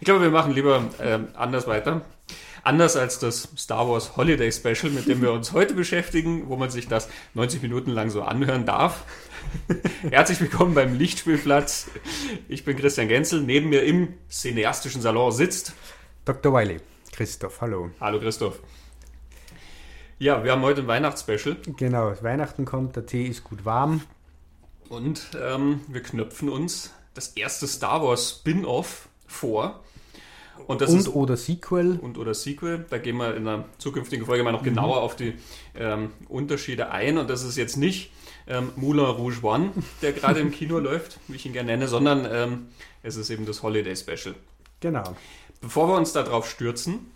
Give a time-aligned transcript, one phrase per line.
[0.00, 2.02] Ich glaube, wir machen lieber ähm, anders weiter.
[2.62, 6.70] Anders als das Star Wars Holiday Special, mit dem wir uns heute beschäftigen, wo man
[6.70, 9.04] sich das 90 Minuten lang so anhören darf.
[10.10, 11.88] Herzlich willkommen beim Lichtspielplatz.
[12.48, 13.40] Ich bin Christian Genzel.
[13.40, 15.72] Neben mir im cineastischen Salon sitzt
[16.24, 16.52] Dr.
[16.54, 16.76] Wiley.
[17.10, 17.90] Christoph, hallo.
[18.00, 18.60] Hallo Christoph.
[20.20, 21.56] Ja, wir haben heute ein Weihnachtsspecial.
[21.78, 24.02] Genau, Weihnachten kommt, der Tee ist gut warm.
[24.90, 29.80] Und ähm, wir knöpfen uns das erste Star Wars Spin-off vor.
[30.66, 31.98] Und, und oder Sequel.
[31.98, 32.84] Und oder Sequel.
[32.90, 35.02] Da gehen wir in einer zukünftigen Folge mal noch genauer mhm.
[35.04, 35.36] auf die
[35.74, 37.16] ähm, Unterschiede ein.
[37.16, 38.12] Und das ist jetzt nicht
[38.46, 42.28] ähm, Moulin Rouge One, der gerade im Kino läuft, wie ich ihn gerne nenne, sondern
[42.30, 42.66] ähm,
[43.02, 44.34] es ist eben das Holiday Special.
[44.80, 45.16] Genau.
[45.62, 47.10] Bevor wir uns darauf stürzen,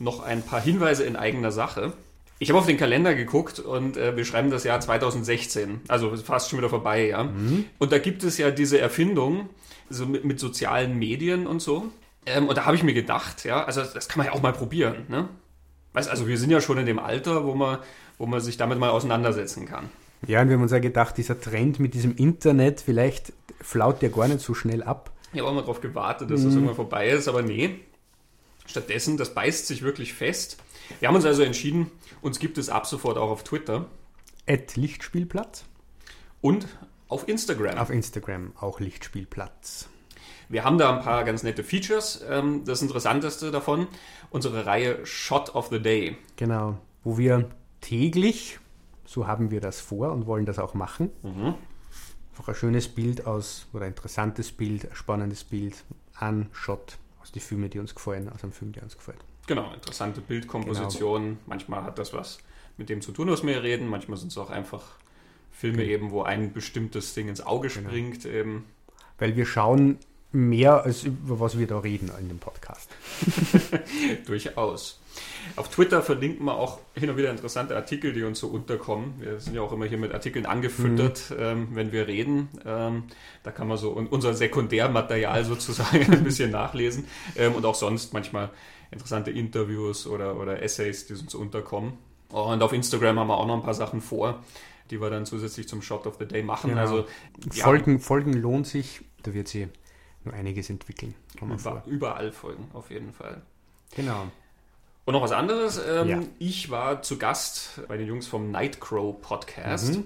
[0.00, 1.92] noch ein paar Hinweise in eigener Sache.
[2.42, 6.48] Ich habe auf den Kalender geguckt und äh, wir schreiben das Jahr 2016, also fast
[6.48, 7.24] schon wieder vorbei, ja.
[7.24, 7.66] Mhm.
[7.78, 9.50] Und da gibt es ja diese Erfindung
[9.90, 11.90] so mit, mit sozialen Medien und so.
[12.24, 14.54] Ähm, und da habe ich mir gedacht, ja, also das kann man ja auch mal
[14.54, 15.28] probieren, ne?
[15.92, 17.78] Weißt, also wir sind ja schon in dem Alter, wo man,
[18.16, 19.90] wo man sich damit mal auseinandersetzen kann.
[20.26, 24.08] Ja, und wir haben uns ja gedacht, dieser Trend mit diesem Internet, vielleicht flaut der
[24.08, 25.10] gar nicht so schnell ab.
[25.34, 26.58] Ich habe auch mal darauf gewartet, dass das mhm.
[26.58, 27.80] irgendwann vorbei ist, aber nee.
[28.64, 30.56] Stattdessen, das beißt sich wirklich fest.
[30.98, 31.90] Wir haben uns also entschieden,
[32.22, 33.86] uns gibt es ab sofort auch auf Twitter.
[34.46, 35.64] At Lichtspielplatz.
[36.40, 36.66] Und
[37.08, 37.78] auf Instagram.
[37.78, 39.88] Auf Instagram auch Lichtspielplatz.
[40.48, 42.24] Wir haben da ein paar ganz nette Features.
[42.28, 43.86] Ähm, das Interessanteste davon,
[44.30, 46.16] unsere Reihe Shot of the Day.
[46.36, 47.48] Genau, wo wir
[47.80, 48.58] täglich,
[49.04, 51.54] so haben wir das vor und wollen das auch machen, mhm
[52.40, 57.32] einfach ein schönes Bild aus, oder ein interessantes Bild, ein spannendes Bild an Shot aus
[57.32, 59.22] den Filmen, die uns gefallen, aus einem Film, der uns gefällt.
[59.50, 61.22] Genau, interessante Bildkomposition.
[61.24, 61.38] Genau.
[61.46, 62.38] Manchmal hat das was
[62.76, 63.88] mit dem zu tun, was wir reden.
[63.88, 64.82] Manchmal sind es auch einfach
[65.50, 65.90] Filme genau.
[65.90, 67.88] eben, wo ein bestimmtes Ding ins Auge genau.
[67.88, 68.22] springt.
[68.22, 68.34] Genau.
[68.36, 68.64] Eben.
[69.18, 69.98] Weil wir schauen
[70.30, 72.90] mehr, als über was wir da reden in dem Podcast.
[74.26, 75.00] Durchaus.
[75.56, 79.14] Auf Twitter verlinken wir auch hin und wieder interessante Artikel, die uns so unterkommen.
[79.18, 81.36] Wir sind ja auch immer hier mit Artikeln angefüttert, mhm.
[81.40, 82.50] ähm, wenn wir reden.
[82.64, 83.02] Ähm,
[83.42, 87.06] da kann man so unser Sekundärmaterial sozusagen ein bisschen nachlesen.
[87.34, 88.50] Ähm, und auch sonst manchmal
[88.90, 91.94] interessante Interviews oder, oder Essays, die uns unterkommen.
[92.28, 94.42] Und auf Instagram haben wir auch noch ein paar Sachen vor,
[94.90, 96.70] die wir dann zusätzlich zum Shot of the Day machen.
[96.70, 96.80] Genau.
[96.80, 97.06] Also,
[97.52, 97.64] ja.
[97.64, 99.68] Folgen, Folgen lohnt sich, da wird sie
[100.24, 101.14] noch einiges entwickeln.
[101.40, 103.42] Über, überall folgen, auf jeden Fall.
[103.96, 104.26] Genau.
[105.04, 105.80] Und noch was anderes.
[105.88, 106.20] Ähm, ja.
[106.38, 109.96] Ich war zu Gast bei den Jungs vom Nightcrow Podcast.
[109.96, 110.04] Mhm.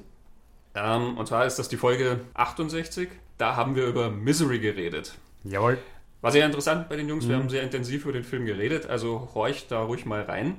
[0.75, 3.09] Ähm, und zwar ist das die Folge 68.
[3.37, 5.15] Da haben wir über Misery geredet.
[5.43, 5.79] Jawohl.
[6.25, 7.27] War sehr interessant bei den Jungs.
[7.27, 7.29] Mhm.
[7.29, 8.87] Wir haben sehr intensiv über den Film geredet.
[8.87, 10.57] Also horcht da ruhig mal rein.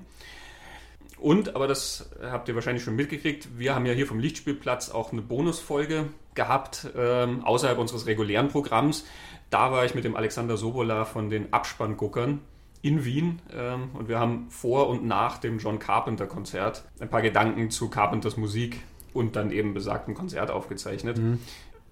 [1.17, 5.11] Und, aber das habt ihr wahrscheinlich schon mitgekriegt, wir haben ja hier vom Lichtspielplatz auch
[5.11, 9.05] eine Bonusfolge gehabt, ähm, außerhalb unseres regulären Programms.
[9.49, 12.41] Da war ich mit dem Alexander Sobola von den Abspannguckern
[12.83, 17.23] in Wien ähm, und wir haben vor und nach dem John Carpenter Konzert ein paar
[17.23, 18.83] Gedanken zu Carpenters Musik
[19.15, 21.17] und dann eben besagten Konzert aufgezeichnet.
[21.17, 21.39] Mhm.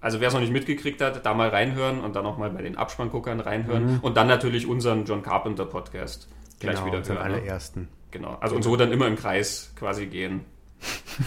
[0.04, 2.76] Also wer es noch nicht mitgekriegt hat, da mal reinhören und dann nochmal bei den
[2.76, 4.00] Abspannguckern reinhören mhm.
[4.00, 6.28] und dann natürlich unseren John Carpenter Podcast
[6.60, 7.04] gleich genau, wieder hören.
[7.06, 7.20] Den ne?
[7.20, 7.88] allerersten.
[8.10, 10.44] Genau, also und so dann immer im Kreis quasi gehen.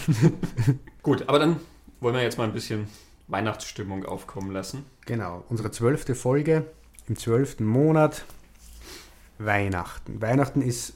[1.02, 1.56] Gut, aber dann
[1.98, 2.86] wollen wir jetzt mal ein bisschen
[3.26, 4.86] Weihnachtsstimmung aufkommen lassen.
[5.06, 6.64] Genau, unsere zwölfte Folge
[7.08, 8.26] im zwölften Monat
[9.38, 10.22] Weihnachten.
[10.22, 10.92] Weihnachten ist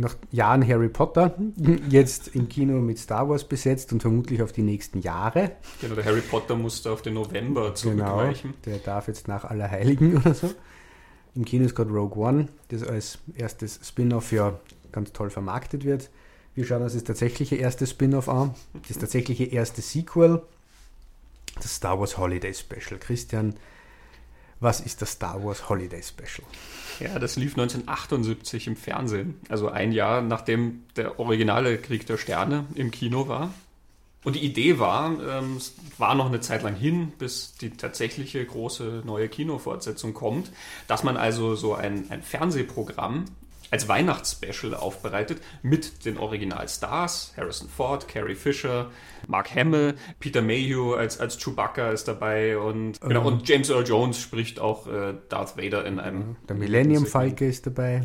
[0.00, 1.36] nach Jahren Harry Potter
[1.88, 5.52] jetzt im Kino mit Star Wars besetzt und vermutlich auf die nächsten Jahre.
[5.80, 8.54] Genau, der Harry Potter musste auf den November genau, zurückweichen.
[8.62, 10.50] Genau, der darf jetzt nach Allerheiligen oder so.
[11.34, 14.58] Im Kino ist gerade Rogue One, das als erstes Spin-off ja
[14.90, 16.10] ganz toll vermarktet wird.
[16.54, 18.54] Wir schauen uns das tatsächliche erste Spin-off an,
[18.88, 20.42] das tatsächliche erste Sequel,
[21.54, 22.98] das Star Wars Holiday Special.
[22.98, 23.54] Christian,
[24.60, 26.46] was ist das Star Wars Holiday Special?
[27.00, 29.40] Ja, das lief 1978 im Fernsehen.
[29.48, 33.52] Also ein Jahr nachdem der originale Krieg der Sterne im Kino war.
[34.22, 38.44] Und die Idee war, ähm, es war noch eine Zeit lang hin, bis die tatsächliche
[38.44, 40.52] große neue Kinofortsetzung kommt,
[40.88, 43.24] dass man also so ein, ein Fernsehprogramm
[43.70, 47.34] als Weihnachtsspecial aufbereitet mit den Originalstars.
[47.36, 48.90] Harrison Ford, Carrie Fisher,
[49.26, 54.18] Mark Hamill, Peter Mayhew als, als Chewbacca ist dabei und, genau, und James Earl Jones
[54.18, 56.36] spricht auch äh, Darth Vader in einem.
[56.48, 58.02] Der Millennium Falke ist dabei.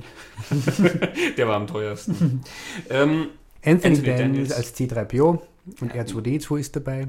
[1.37, 2.43] Der war am teuersten.
[2.89, 3.29] ähm,
[3.63, 5.39] Anthony, Anthony Daniels als C3PO
[5.81, 7.07] und R2D2 ist dabei.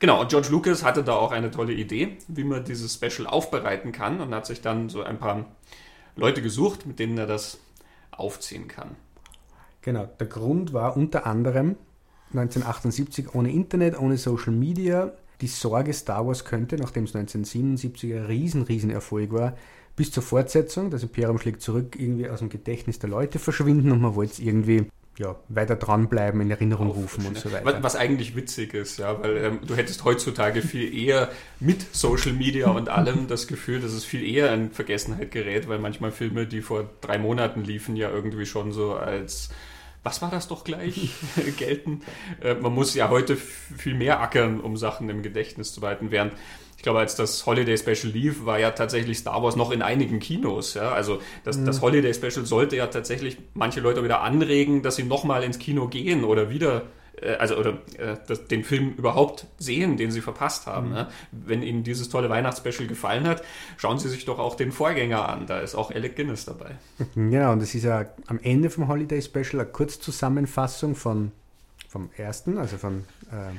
[0.00, 3.90] Genau, und George Lucas hatte da auch eine tolle Idee, wie man dieses Special aufbereiten
[3.90, 5.46] kann und hat sich dann so ein paar
[6.14, 7.58] Leute gesucht, mit denen er das
[8.18, 8.96] aufziehen kann.
[9.80, 11.76] Genau, der Grund war unter anderem
[12.32, 18.26] 1978 ohne Internet, ohne Social Media, die Sorge, Star Wars könnte, nachdem es 1977 ein
[18.26, 19.56] riesen, riesen Erfolg war,
[19.96, 24.00] bis zur Fortsetzung, das Imperium schlägt zurück, irgendwie aus dem Gedächtnis der Leute verschwinden und
[24.00, 24.86] man wollte es irgendwie
[25.18, 27.82] ja, weiter dranbleiben, in Erinnerung rufen und so weiter.
[27.82, 31.28] Was eigentlich witzig ist, ja, weil ähm, du hättest heutzutage viel eher
[31.60, 35.78] mit Social Media und allem das Gefühl, dass es viel eher in Vergessenheit gerät, weil
[35.78, 39.50] manchmal Filme, die vor drei Monaten liefen, ja irgendwie schon so als
[40.04, 41.10] was war das doch gleich,
[41.56, 42.02] gelten.
[42.40, 46.32] Äh, man muss ja heute viel mehr ackern, um Sachen im Gedächtnis zu behalten, während
[46.78, 50.20] ich glaube, als das Holiday Special lief, war ja tatsächlich Star Wars noch in einigen
[50.20, 50.74] Kinos.
[50.74, 50.92] Ja?
[50.92, 51.66] Also das, mhm.
[51.66, 55.88] das Holiday Special sollte ja tatsächlich manche Leute wieder anregen, dass sie nochmal ins Kino
[55.88, 56.84] gehen oder wieder
[57.20, 60.90] äh, also oder äh, das, den Film überhaupt sehen, den sie verpasst haben.
[60.90, 60.94] Mhm.
[60.94, 61.08] Ne?
[61.32, 63.42] Wenn Ihnen dieses tolle Weihnachtsspecial gefallen hat,
[63.76, 65.46] schauen Sie sich doch auch den Vorgänger an.
[65.48, 66.76] Da ist auch Alec Guinness dabei.
[67.16, 71.32] Genau, und das ist ja am Ende vom Holiday Special eine Kurzzusammenfassung von
[71.88, 73.50] vom ersten, also von äh,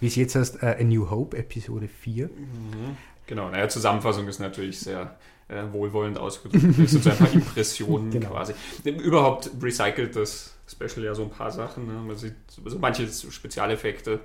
[0.00, 2.26] wie es jetzt heißt, uh, A New Hope, Episode 4.
[2.26, 2.96] Mhm.
[3.26, 5.16] Genau, naja, Zusammenfassung ist natürlich sehr
[5.48, 6.64] äh, wohlwollend ausgedrückt.
[6.78, 8.30] Das sind so ein paar Impressionen genau.
[8.30, 8.54] quasi.
[8.84, 11.86] Überhaupt recycelt das Special ja so ein paar Sachen.
[11.86, 11.94] Ne?
[11.94, 14.20] Man sieht so manche Spezialeffekte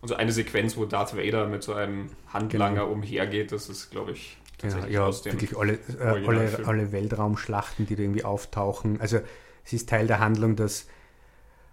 [0.00, 2.92] und so eine Sequenz, wo Darth Vader mit so einem Handlanger genau.
[2.92, 6.92] umhergeht, das ist, glaube ich, tatsächlich ja, ja, aus dem wirklich alle, äh, alle, alle
[6.92, 9.00] Weltraumschlachten, die da irgendwie auftauchen.
[9.00, 9.20] Also
[9.64, 10.86] es ist Teil der Handlung, dass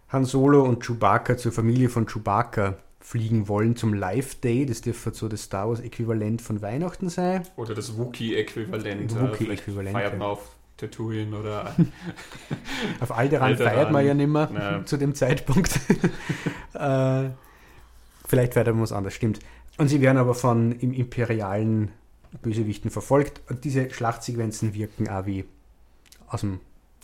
[0.09, 4.65] Han Solo und Chewbacca zur Familie von Chewbacca fliegen wollen zum Live Day.
[4.65, 7.43] Das dürfte so das Star Wars-Äquivalent von Weihnachten sein.
[7.55, 9.19] Oder das Wookiee-Äquivalent.
[9.19, 9.91] Wookiee-Äquivalent.
[9.91, 11.75] Feiert man auf Tatooine oder.
[12.99, 14.81] auf Alderan, Alderan feiert man ja nicht mehr ja.
[14.85, 15.79] zu dem Zeitpunkt.
[16.73, 17.29] äh,
[18.27, 19.39] vielleicht feiert man was anderes, stimmt.
[19.77, 21.91] Und sie werden aber von im imperialen
[22.41, 23.41] Bösewichten verfolgt.
[23.49, 25.45] Und diese Schlachtsequenzen wirken auch wie
[26.27, 26.59] aus dem,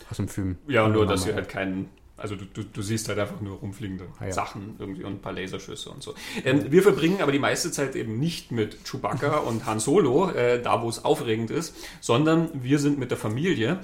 [0.09, 0.57] aus dem Film.
[0.67, 4.07] Ja, nur, dass sie halt keinen also du, du, du, siehst halt einfach nur rumfliegende
[4.19, 4.31] ah, ja.
[4.31, 6.15] Sachen irgendwie und ein paar Laserschüsse und so.
[6.43, 10.61] Ähm, wir verbringen aber die meiste Zeit eben nicht mit Chewbacca und Han Solo, äh,
[10.61, 13.79] da wo es aufregend ist, sondern wir sind mit der Familie.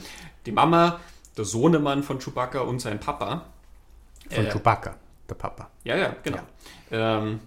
[0.47, 0.99] Die Mama,
[1.37, 3.45] der Sohnemann von Chewbacca und sein Papa.
[4.29, 4.95] Von äh, Chewbacca,
[5.29, 5.69] der Papa.
[5.83, 6.41] Ja, ja, genau.
[6.89, 7.19] Ja.
[7.19, 7.39] Ähm,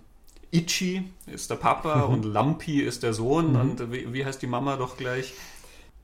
[0.53, 3.53] Ichi ist der Papa und Lampi ist der Sohn.
[3.53, 3.61] Mhm.
[3.61, 5.35] Und wie, wie heißt die Mama doch gleich?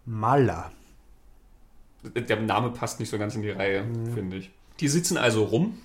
[0.05, 0.73] Mala.
[2.02, 4.12] Der Name passt nicht so ganz in die Reihe, mhm.
[4.12, 4.50] finde ich.
[4.82, 5.79] Die sitzen also rum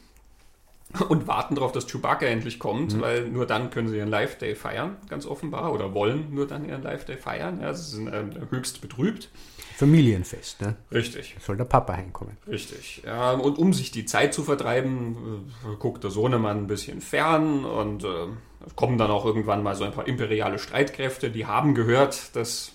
[1.10, 3.02] und warten darauf, dass Chewbacca endlich kommt, mhm.
[3.02, 6.82] weil nur dann können sie ihren Live-Day feiern, ganz offenbar, oder wollen nur dann ihren
[6.82, 7.62] Live-Day feiern.
[7.62, 9.30] Ja, sie sind ähm, höchst betrübt.
[9.76, 10.76] Familienfest, ne?
[10.92, 11.36] Richtig.
[11.40, 12.38] Soll der Papa heimkommen.
[12.48, 13.04] Richtig.
[13.06, 17.64] Ja, und um sich die Zeit zu vertreiben, äh, guckt der Sohnemann ein bisschen fern
[17.66, 18.28] und äh,
[18.76, 22.72] kommen dann auch irgendwann mal so ein paar imperiale Streitkräfte, die haben gehört, dass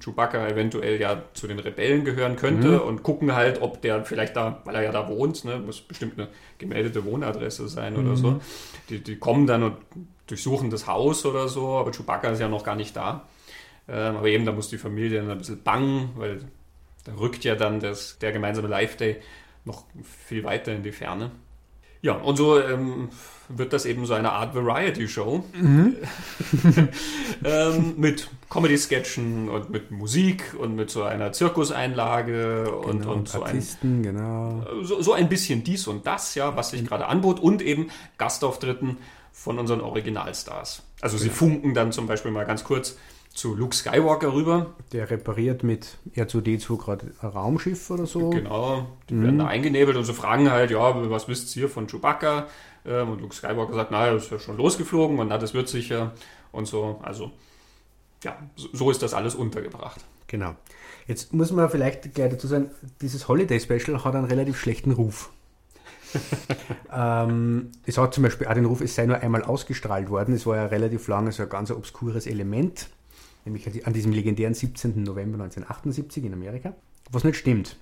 [0.00, 2.80] Chewbacca eventuell ja zu den Rebellen gehören könnte mhm.
[2.80, 6.18] und gucken halt, ob der vielleicht da, weil er ja da wohnt, ne, muss bestimmt
[6.18, 6.28] eine
[6.58, 8.06] gemeldete Wohnadresse sein mhm.
[8.06, 8.40] oder so.
[8.88, 9.76] Die, die kommen dann und
[10.26, 13.26] durchsuchen das Haus oder so, aber Chewbacca ist ja noch gar nicht da.
[13.86, 16.40] Ähm, aber eben, da muss die Familie dann ein bisschen bangen, weil
[17.04, 19.16] da rückt ja dann das, der gemeinsame Live-Day
[19.64, 21.30] noch viel weiter in die Ferne.
[22.04, 23.08] Ja, und so ähm,
[23.48, 25.96] wird das eben so eine Art Variety-Show mhm.
[27.44, 33.42] ähm, mit Comedy-Sketchen und mit Musik und mit so einer Zirkuseinlage und, genau, und so,
[33.42, 34.66] Artisten, ein, genau.
[34.82, 36.88] so, so ein bisschen dies und das, ja, was sich mhm.
[36.88, 38.98] gerade anbot und eben Gastauftritten
[39.32, 40.82] von unseren Originalstars.
[41.00, 42.98] Also sie funken dann zum Beispiel mal ganz kurz
[43.34, 44.74] zu Luke Skywalker rüber.
[44.92, 48.30] Der repariert mit R2D2 gerade ein Raumschiff oder so.
[48.30, 49.22] Genau, die mhm.
[49.24, 52.46] werden da eingenebelt und so fragen halt, ja, was wisst ihr von Chewbacca?
[52.86, 56.12] Ähm, und Luke Skywalker sagt, naja, ist ja schon losgeflogen und na, das wird sicher
[56.52, 57.00] und so.
[57.02, 57.32] Also,
[58.22, 60.00] ja, so ist das alles untergebracht.
[60.28, 60.54] Genau.
[61.06, 65.30] Jetzt muss man vielleicht gleich dazu sagen, dieses Holiday Special hat einen relativ schlechten Ruf.
[66.94, 70.34] ähm, es hat zum Beispiel auch den Ruf, es sei nur einmal ausgestrahlt worden.
[70.34, 72.88] Es war ja relativ lange so ein ganz obskures Element
[73.44, 75.02] nämlich an diesem legendären 17.
[75.02, 76.74] November 1978 in Amerika,
[77.10, 77.76] was nicht stimmt.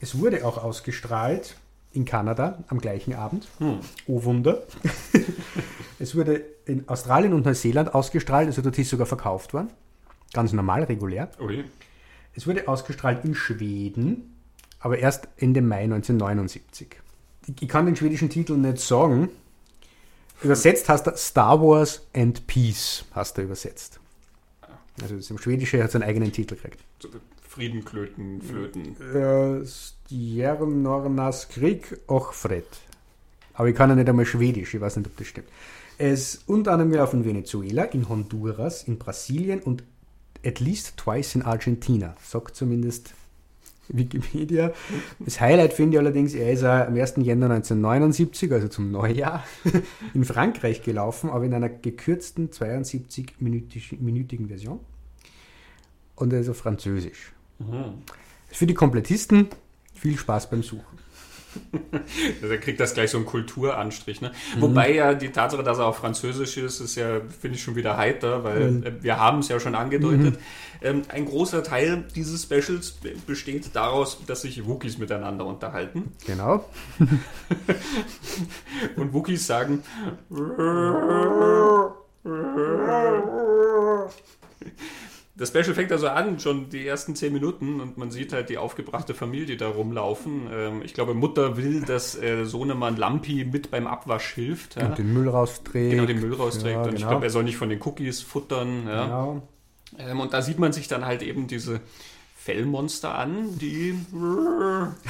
[0.00, 1.56] Es wurde auch ausgestrahlt
[1.92, 3.46] in Kanada am gleichen Abend.
[3.58, 3.80] Hm.
[4.06, 4.62] Oh Wunder.
[5.98, 9.70] es wurde in Australien und Neuseeland ausgestrahlt, also dort ist sogar verkauft worden.
[10.32, 11.30] Ganz normal, regulär.
[11.40, 11.64] Ui.
[12.34, 14.34] Es wurde ausgestrahlt in Schweden,
[14.80, 16.96] aber erst Ende Mai 1979.
[17.60, 19.28] Ich kann den schwedischen Titel nicht sagen.
[20.42, 24.00] Übersetzt heißt er Star Wars and Peace, hast er übersetzt.
[25.00, 26.80] Also das im Schwedische hat seinen eigenen Titel gekriegt.
[27.48, 28.96] Friedenklöten, Flöten.
[29.14, 32.66] Äh, Stjernornas Krieg, auch Fred.
[33.54, 35.48] Aber ich kann ja nicht einmal Schwedisch, ich weiß nicht, ob das stimmt.
[35.98, 39.84] Es unter anderem gelaufen in Venezuela, in Honduras, in Brasilien und
[40.44, 43.12] at least twice in Argentina, sagt zumindest
[43.92, 44.72] Wikipedia.
[45.20, 47.14] Das Highlight finde ich allerdings, er ist am 1.
[47.18, 49.44] Jänner 1979, also zum Neujahr,
[50.14, 54.80] in Frankreich gelaufen, aber in einer gekürzten 72-minütigen Version.
[56.16, 57.32] Und er ist auf Französisch.
[57.58, 58.02] Mhm.
[58.48, 59.48] Für die Komplettisten
[59.94, 60.98] viel Spaß beim Suchen.
[62.42, 64.20] Er kriegt das gleich so einen Kulturanstrich.
[64.20, 64.32] Ne?
[64.56, 64.60] Mhm.
[64.60, 67.96] Wobei ja die Tatsache, dass er auf Französisch ist, ist ja, finde ich, schon wieder
[67.96, 68.86] heiter, weil mhm.
[68.86, 70.34] Äh, wir haben es ja schon angedeutet.
[70.34, 70.38] Mhm.
[70.82, 76.12] Ähm, ein großer Teil dieses Specials besteht daraus, dass sich Wookies miteinander unterhalten.
[76.26, 76.64] Genau.
[78.96, 79.82] Und Wookies sagen
[85.42, 88.58] das Special fängt also an, schon die ersten zehn Minuten und man sieht halt die
[88.58, 90.46] aufgebrachte Familie da rumlaufen.
[90.52, 94.76] Ähm, ich glaube, Mutter will, dass äh, Sohnemann Lampi mit beim Abwasch hilft.
[94.76, 94.86] Ja.
[94.86, 95.90] Und den Müll rausträgt.
[95.90, 96.76] Genau, den Müll rausträgt.
[96.76, 96.96] Ja, und genau.
[96.96, 98.86] ich glaube, er soll nicht von den Cookies futtern.
[98.86, 99.04] Ja.
[99.04, 99.48] Genau.
[99.98, 101.80] Ähm, und da sieht man sich dann halt eben diese
[102.36, 103.98] Fellmonster an, die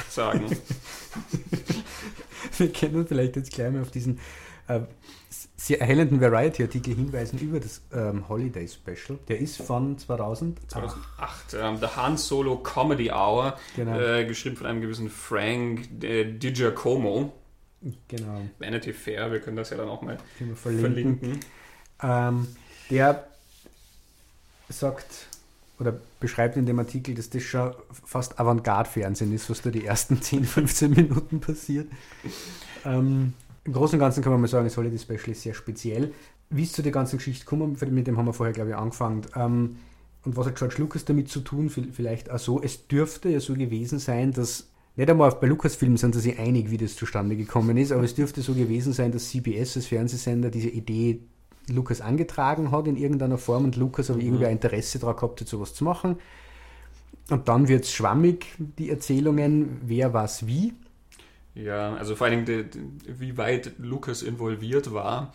[0.09, 0.57] sagen.
[2.57, 4.19] Wir können vielleicht jetzt gleich mal auf diesen
[4.67, 4.79] äh,
[5.55, 9.19] sehr erhellenden Variety-Artikel hinweisen über das ähm, Holiday Special.
[9.27, 10.71] Der ist von 2008.
[10.71, 13.99] 2008 ähm, The Han Solo Comedy Hour, genau.
[13.99, 17.33] äh, geschrieben von einem gewissen Frank äh, DiGiacomo.
[18.07, 18.41] Genau.
[18.59, 20.17] Vanity Fair, wir können das ja dann auch mal
[20.55, 21.19] verlinken.
[21.19, 21.39] verlinken.
[22.01, 22.47] Ähm,
[22.89, 23.27] der
[24.69, 25.27] sagt
[25.79, 27.73] oder beschreibt in dem Artikel, dass das schon
[28.05, 31.87] fast Avantgarde-Fernsehen ist, was da die ersten 10, 15 Minuten passiert.
[32.85, 33.33] Ähm,
[33.65, 36.11] im Großen und Ganzen kann man mal sagen, das Holiday Special ist sehr speziell.
[36.49, 39.21] Wie es zu der ganzen Geschichte kommt, mit dem haben wir vorher, glaube ich, angefangen.
[39.35, 39.77] Ähm,
[40.25, 41.69] und was hat George Lucas damit zu tun?
[41.69, 46.13] Vielleicht auch so, es dürfte ja so gewesen sein, dass nicht einmal bei Lucasfilm sind
[46.13, 49.75] sie einig, wie das zustande gekommen ist, aber es dürfte so gewesen sein, dass CBS
[49.75, 51.21] als Fernsehsender diese Idee
[51.69, 54.25] Lucas angetragen hat in irgendeiner Form und Lucas aber mhm.
[54.25, 56.17] irgendwie ein Interesse daran gehabt hat, sowas zu machen.
[57.29, 60.73] Und dann wird es schwammig, die Erzählungen, wer was wie.
[61.55, 65.33] Ja, also vor allen Dingen, wie weit Lucas involviert war.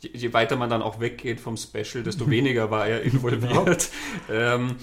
[0.00, 3.88] Je, weiter man dann auch weggeht vom Special, desto weniger war er involviert.
[4.26, 4.40] Genau.
[4.40, 4.76] Ähm,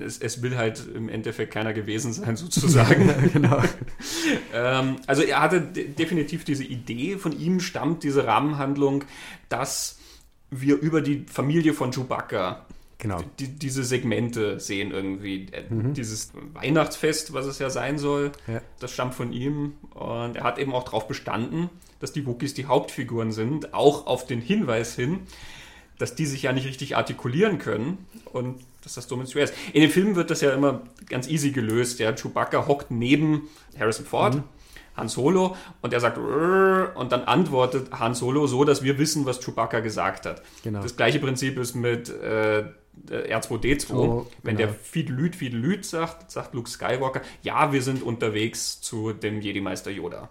[0.00, 3.30] es, es, will halt im Endeffekt keiner gewesen sein, sozusagen.
[3.32, 3.62] genau.
[4.54, 9.04] ähm, also er hatte definitiv diese Idee, von ihm stammt diese Rahmenhandlung,
[9.48, 9.98] dass
[10.50, 12.66] wir über die Familie von Chewbacca
[12.98, 13.20] genau.
[13.38, 15.46] die, diese Segmente sehen irgendwie.
[15.52, 15.94] Äh, mhm.
[15.94, 18.60] Dieses Weihnachtsfest, was es ja sein soll, ja.
[18.80, 19.74] das stammt von ihm.
[19.94, 24.26] Und er hat eben auch darauf bestanden, dass die Wookies die Hauptfiguren sind, auch auf
[24.26, 25.20] den Hinweis hin,
[25.98, 29.34] dass die sich ja nicht richtig artikulieren können und dass das dumm ist.
[29.34, 31.98] In den Filmen wird das ja immer ganz easy gelöst.
[31.98, 34.36] Der Chewbacca hockt neben Harrison Ford.
[34.36, 34.44] Mhm.
[34.96, 39.38] Han Solo und er sagt und dann antwortet Han Solo so, dass wir wissen, was
[39.38, 40.42] Chewbacca gesagt hat.
[40.64, 40.82] Genau.
[40.82, 42.64] Das gleiche Prinzip ist mit äh,
[43.06, 43.92] R2D2.
[43.94, 44.70] Oh, Wenn genau.
[44.70, 50.28] der Fidelüt Fidelüt sagt, sagt Luke Skywalker, ja, wir sind unterwegs zu dem Jedi-Meister Yoda.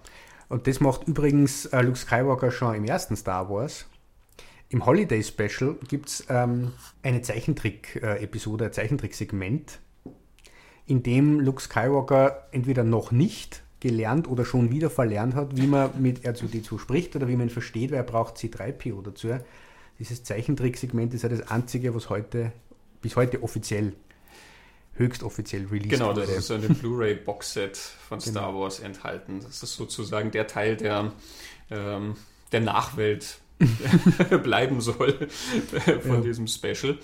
[0.50, 3.86] Und das macht übrigens äh, Luke Skywalker schon im ersten Star Wars.
[4.70, 9.80] Im Holiday Special gibt es ähm, eine Zeichentrick-Episode, ein Zeichentrick-Segment,
[10.86, 15.92] in dem Luke Skywalker entweder noch nicht gelernt oder schon wieder verlernt hat, wie man
[16.02, 19.28] mit R2D2 spricht oder wie man ihn versteht, weil er braucht C3PO dazu
[20.00, 22.52] dieses Zeichentricksegment ist ja das einzige, was heute,
[23.02, 23.94] bis heute offiziell,
[24.94, 26.22] höchst offiziell released genau, wurde.
[26.22, 28.32] Genau, das ist in dem Blu-ray-Boxset von genau.
[28.32, 29.40] Star Wars enthalten.
[29.42, 31.12] Das ist sozusagen der Teil der,
[31.72, 32.16] ähm,
[32.52, 33.40] der Nachwelt
[34.44, 35.28] bleiben soll
[36.04, 36.22] von ja.
[36.22, 36.98] diesem Special.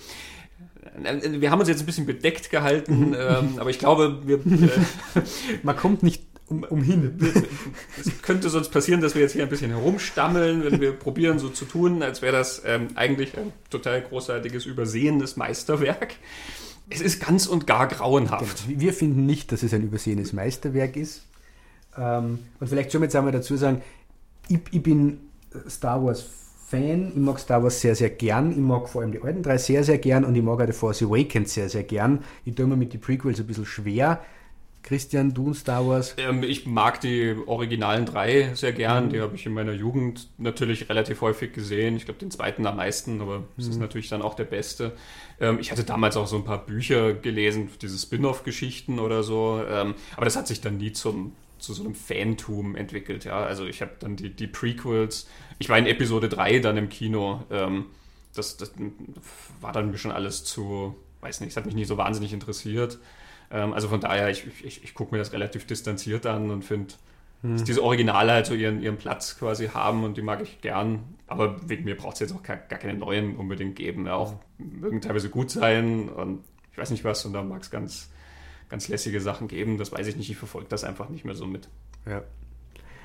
[1.38, 3.16] Wir haben uns jetzt ein bisschen bedeckt gehalten, mhm.
[3.18, 5.22] ähm, aber ich glaube, wir, äh,
[5.62, 7.18] man kommt nicht um, umhin.
[7.98, 11.48] Es könnte sonst passieren, dass wir jetzt hier ein bisschen herumstammeln, wenn wir probieren, so
[11.48, 16.16] zu tun, als wäre das ähm, eigentlich ein total großartiges, übersehenes Meisterwerk.
[16.90, 18.66] Es ist ganz und gar grauenhaft.
[18.66, 18.80] Genau.
[18.80, 21.22] Wir finden nicht, dass es ein übersehenes Meisterwerk ist.
[21.96, 23.82] Ähm, und vielleicht schon jetzt einmal dazu sagen,
[24.48, 25.20] ich, ich bin
[25.68, 26.26] Star Wars
[26.66, 28.50] Fan, ich mag Star Wars sehr, sehr gern.
[28.50, 30.72] Ich mag vor allem die alten drei sehr, sehr gern und ich mag auch The
[30.72, 32.24] Force Awakens sehr, sehr gern.
[32.44, 34.22] Ich tue mir mit den Prequels ein bisschen schwer.
[34.84, 36.14] Christian, du und Star Wars?
[36.18, 39.06] Ähm, ich mag die originalen drei sehr gern.
[39.06, 39.10] Mhm.
[39.10, 41.96] Die habe ich in meiner Jugend natürlich relativ häufig gesehen.
[41.96, 43.46] Ich glaube, den zweiten am meisten, aber mhm.
[43.56, 44.92] es ist natürlich dann auch der beste.
[45.40, 49.62] Ähm, ich hatte damals auch so ein paar Bücher gelesen, diese Spin-off-Geschichten oder so.
[49.66, 53.24] Ähm, aber das hat sich dann nie zum, zu so einem Fantum entwickelt.
[53.24, 53.42] Ja?
[53.42, 55.26] Also ich habe dann die, die Prequels.
[55.58, 57.42] Ich war in Episode 3 dann im Kino.
[57.50, 57.86] Ähm,
[58.34, 58.74] das, das
[59.62, 62.98] war dann schon alles zu, weiß nicht, es hat mich nie so wahnsinnig interessiert.
[63.54, 66.94] Ähm, also von daher, ich, ich, ich gucke mir das relativ distanziert an und finde,
[67.42, 67.52] hm.
[67.52, 71.04] dass diese Originale halt so ihren, ihren Platz quasi haben und die mag ich gern.
[71.28, 74.06] Aber wegen mir braucht es jetzt auch gar, gar keine neuen unbedingt geben.
[74.06, 76.40] Ja, auch mögen teilweise gut sein und
[76.72, 78.10] ich weiß nicht was und dann mag es ganz,
[78.68, 79.78] ganz lässige Sachen geben.
[79.78, 81.68] Das weiß ich nicht, ich verfolge das einfach nicht mehr so mit.
[82.06, 82.22] Ja.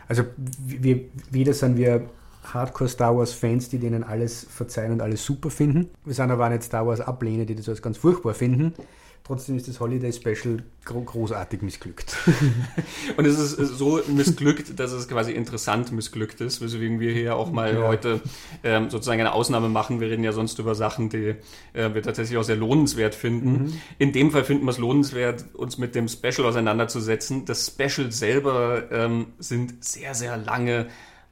[0.07, 0.23] Also
[0.57, 2.09] wir, weder sind wir
[2.43, 5.91] Hardcore Star Wars Fans, die denen alles verzeihen und alles super finden.
[6.03, 8.73] Wir sind aber auch nicht Star Wars Ablehner, die das alles ganz furchtbar finden.
[9.23, 12.17] Trotzdem ist das Holiday Special gro großartig missglückt.
[13.17, 17.51] und es ist so missglückt, dass es quasi interessant missglückt ist, weswegen wir hier auch
[17.51, 17.87] mal ja.
[17.87, 18.21] heute
[18.63, 19.99] ähm, sozusagen eine Ausnahme machen.
[19.99, 21.35] Wir reden ja sonst über Sachen, die
[21.73, 23.51] äh, wir tatsächlich auch sehr lohnenswert finden.
[23.51, 23.81] Mhm.
[23.99, 27.45] In dem Fall finden wir es lohnenswert, uns mit dem Special auseinanderzusetzen.
[27.45, 30.87] Das Special selber ähm, sind sehr, sehr lange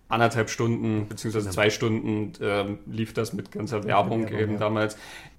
[0.10, 4.60] anderthalb Stunden beziehungsweise zwei Stunden ähm, lief das mit ganzer Werbung, Werbung eben ja.
[4.60, 4.98] damals.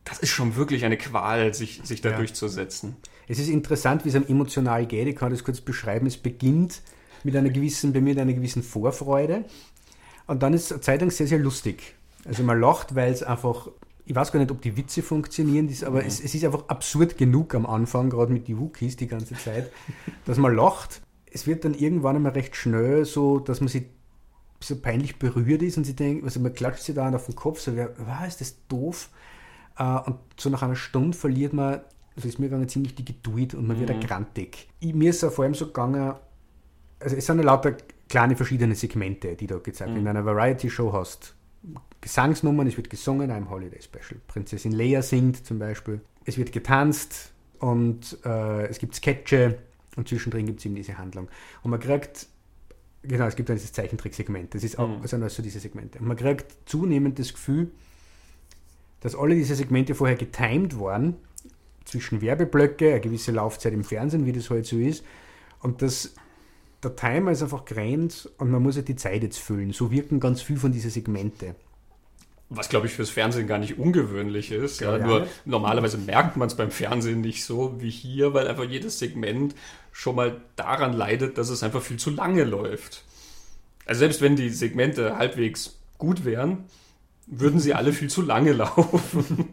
[0.09, 2.17] Das ist schon wirklich eine Qual, sich, sich da ja.
[2.17, 2.97] durchzusetzen.
[3.29, 5.07] Es ist interessant, wie es einem emotional geht.
[5.07, 6.07] Ich kann das kurz beschreiben.
[6.07, 6.83] Es beginnt
[7.25, 9.45] mit einer gewissen, bei mir mit einer gewissen Vorfreude.
[10.27, 11.95] Und dann ist es Zeit lang sehr, sehr lustig.
[12.25, 13.69] Also man lacht, weil es einfach,
[14.05, 16.07] ich weiß gar nicht, ob die Witze funktionieren, aber mhm.
[16.07, 19.71] es, es, ist einfach absurd genug am Anfang, gerade mit den Wookies die ganze Zeit,
[20.25, 21.03] dass man lacht.
[21.31, 23.85] Es wird dann irgendwann einmal recht schnell so, dass man sich
[24.61, 27.61] so peinlich berührt ist und sie denkt, also man klatscht sich da auf den Kopf,
[27.61, 29.11] so, was ist das doof?
[29.79, 31.81] Äh, und so nach einer Stunde verliert man,
[32.17, 33.81] also ist mir gegangen, ziemlich die Geduld und man mhm.
[33.81, 34.69] wird ergrantig.
[34.81, 36.15] Mir ist es vor allem so gegangen,
[37.01, 37.77] also es sind ja lauter
[38.09, 39.95] kleine verschiedene Segmente, die da gezeigt werden.
[39.95, 40.01] Mhm.
[40.01, 41.35] In einer Variety-Show hast
[42.01, 44.21] Gesangsnummern, es wird gesungen, einem Holiday Special.
[44.27, 46.01] Prinzessin Leia singt zum Beispiel.
[46.25, 49.59] Es wird getanzt und äh, es gibt Sketche
[49.97, 51.29] und zwischendrin gibt es eben diese Handlung.
[51.63, 52.29] Und man kriegt
[53.03, 54.55] Genau, es gibt dann dieses Zeichentricksegment.
[54.55, 55.03] Das ist auch mhm.
[55.03, 55.99] also also diese Segmente.
[56.01, 57.71] Und man kriegt zunehmend das Gefühl,
[59.00, 61.17] dass alle diese Segmente vorher getimed waren,
[61.85, 65.05] zwischen Werbeblöcke, eine gewisse Laufzeit im Fernsehen, wie das heute halt so ist,
[65.61, 66.14] und dass
[66.83, 69.73] der Timer ist einfach grenzt und man muss halt die Zeit jetzt füllen.
[69.73, 71.57] So wirken ganz viel von diesen Segmente.
[72.50, 74.81] Was, glaube ich, fürs Fernsehen gar nicht ungewöhnlich ist.
[74.81, 78.64] Ja, ja, nur normalerweise merkt man es beim Fernsehen nicht so wie hier, weil einfach
[78.64, 79.55] jedes Segment
[79.92, 83.05] schon mal daran leidet, dass es einfach viel zu lange läuft.
[83.85, 86.64] Also selbst wenn die Segmente halbwegs gut wären,
[87.31, 89.49] würden sie alle viel zu lange laufen.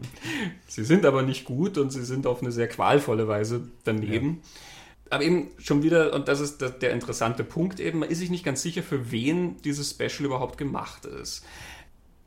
[0.66, 4.40] sie sind aber nicht gut und sie sind auf eine sehr qualvolle Weise daneben.
[4.42, 4.48] Ja.
[5.10, 8.44] Aber eben schon wieder, und das ist der, interessante Punkt eben, man ist sich nicht
[8.44, 11.44] ganz sicher, für wen dieses Special überhaupt gemacht ist.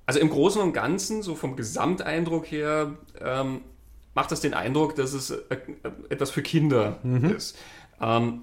[0.05, 3.61] Also im Großen und Ganzen, so vom Gesamteindruck her, ähm,
[4.15, 5.57] macht das den Eindruck, dass es äh,
[6.09, 7.35] etwas für Kinder mhm.
[7.35, 7.57] ist.
[8.01, 8.41] Ähm,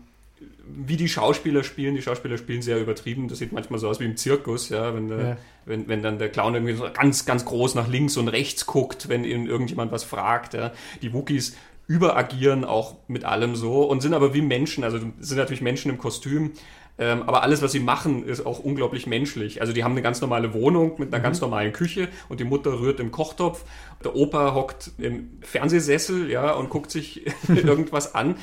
[0.67, 3.29] wie die Schauspieler spielen, die Schauspieler spielen sehr übertrieben.
[3.29, 5.37] Das sieht manchmal so aus wie im Zirkus, ja, wenn, der, ja.
[5.65, 9.09] wenn, wenn dann der Clown irgendwie so ganz, ganz groß nach links und rechts guckt,
[9.09, 10.55] wenn ihn irgendjemand was fragt.
[10.55, 10.73] Ja.
[11.03, 15.63] Die Wookies überagieren auch mit allem so und sind aber wie Menschen, also sind natürlich
[15.63, 16.53] Menschen im Kostüm,
[16.99, 19.61] ähm, aber alles, was sie machen, ist auch unglaublich menschlich.
[19.61, 21.25] Also die haben eine ganz normale Wohnung mit einer mhm.
[21.25, 23.65] ganz normalen Küche und die Mutter rührt im Kochtopf.
[24.03, 28.37] Der Opa hockt im Fernsehsessel, ja, und guckt sich irgendwas an.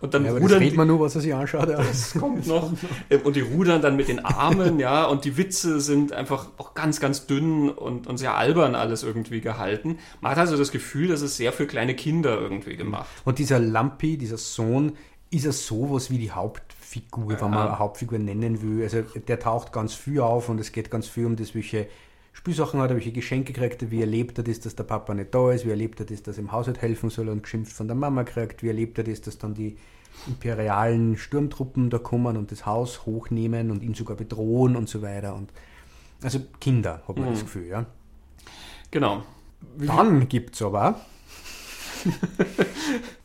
[0.00, 0.62] Und dann ja, rudern.
[0.62, 1.68] Das man nur, was er sich anschaut.
[1.68, 1.76] Ja.
[1.76, 2.72] Das kommt noch.
[3.10, 6.74] Ähm, und die rudern dann mit den Armen, ja, und die Witze sind einfach auch
[6.74, 9.98] ganz, ganz dünn und, und sehr albern alles irgendwie gehalten.
[10.20, 13.08] Man hat also das Gefühl, dass es sehr für kleine Kinder irgendwie gemacht.
[13.24, 14.92] Und dieser Lampi, dieser Sohn,
[15.30, 17.40] ist er sowas wie die Hauptfigur, ja.
[17.40, 18.82] wenn man Hauptfigur nennen will.
[18.82, 21.88] Also der taucht ganz viel auf und es geht ganz viel um das, welche
[22.46, 25.34] Spielsachen hat er, welche Geschenke kriegt er, wie erlebt er das, dass der Papa nicht
[25.34, 27.88] da ist, wie erlebt er das, dass er im Haushalt helfen soll und geschimpft von
[27.88, 29.76] der Mama kriegt, wie erlebt er das, dass dann die
[30.28, 35.34] imperialen Sturmtruppen da kommen und das Haus hochnehmen und ihn sogar bedrohen und so weiter.
[35.34, 35.52] Und
[36.22, 37.32] also Kinder, hat man mhm.
[37.32, 37.86] das Gefühl, ja.
[38.92, 39.24] Genau.
[39.78, 41.00] Dann gibt es aber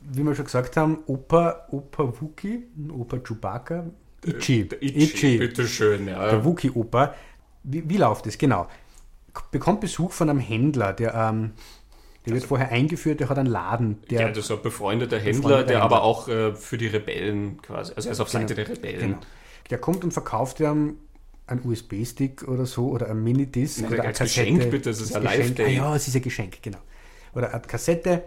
[0.02, 3.86] wie wir schon gesagt haben, Opa, Opa Wookie, Opa Chewbacca,
[4.26, 4.68] Ichi.
[4.68, 6.28] Der Ichi, Ichi bitteschön, ja.
[6.28, 7.14] Der Wookie-Opa.
[7.64, 8.36] Wie, wie läuft das?
[8.36, 8.68] Genau.
[9.52, 11.52] Bekommt Besuch von einem Händler, der, ähm,
[12.26, 14.02] der wird also, vorher eingeführt, der hat einen Laden.
[14.10, 15.98] Der ja, das ist ein befreundeter Händler, befreundeter der Händler.
[15.98, 18.68] aber auch äh, für die Rebellen quasi, also er ist auf Seite genau.
[18.68, 19.00] der Rebellen.
[19.00, 19.20] Genau.
[19.70, 20.98] Der kommt und verkauft ihm
[21.48, 25.68] einen USB-Stick oder so oder ein Minidisc oder ein Geschenk bitte, das ist ein Live-Game.
[25.68, 26.80] Ah, ja, es ist ein Geschenk, genau.
[27.34, 28.24] Oder eine Kassette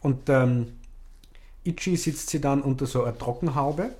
[0.00, 0.78] und ähm,
[1.64, 3.90] Ichi sitzt sie dann unter so einer Trockenhaube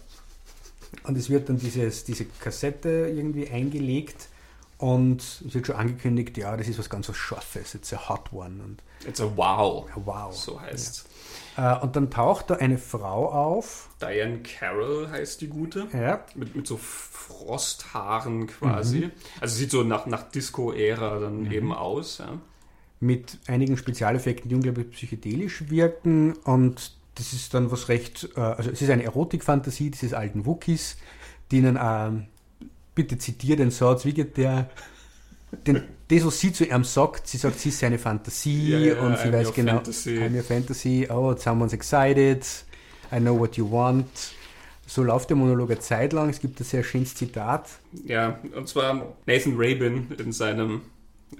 [1.05, 4.29] und es wird dann dieses, diese Kassette irgendwie eingelegt
[4.79, 8.33] und es wird schon angekündigt, ja, das ist was ganz was Scharfes, it's a hot
[8.33, 8.63] one.
[8.63, 9.89] Und it's a wow.
[9.95, 10.35] A wow.
[10.35, 11.07] So heißt
[11.57, 11.77] ja.
[11.77, 13.89] Äh, und dann taucht da eine Frau auf.
[14.01, 15.87] Diane Carroll heißt die gute.
[15.93, 16.25] Ja.
[16.35, 19.07] Mit, mit so Frosthaaren quasi.
[19.07, 19.11] Mhm.
[19.41, 21.53] Also sieht so nach, nach Disco-Ära dann mhm.
[21.53, 22.19] eben aus.
[22.19, 22.39] Ja
[23.01, 28.71] mit einigen Spezialeffekten, die unglaublich psychedelisch wirken und das ist dann was recht, äh, also
[28.71, 30.97] es ist eine Erotikfantasie dieses alten Wookies,
[31.51, 32.11] die ihnen, äh,
[32.95, 34.71] bitte zitiere den Satz, wie geht der,
[35.67, 39.01] den, das, was sie zu ihm sagt, sie sagt, sie ist seine Fantasie ja, ja,
[39.01, 40.19] und sie weiß genau, Fantasy.
[40.19, 42.45] I'm your Fantasy, oh, uns excited
[43.13, 44.07] I know what you want.
[44.87, 46.29] So läuft der Monolog eine Zeit lang.
[46.29, 47.69] Es gibt ein sehr schönes Zitat.
[48.05, 50.83] Ja, und zwar Nathan Rabin in seinem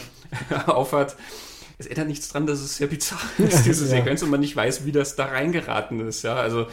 [0.65, 1.15] aufhat
[1.78, 3.98] es ändert nichts dran, dass es sehr bizarr ist, diese ja.
[3.98, 6.24] Sequenz, und man nicht weiß, wie das da reingeraten ist.
[6.24, 6.68] Ja, also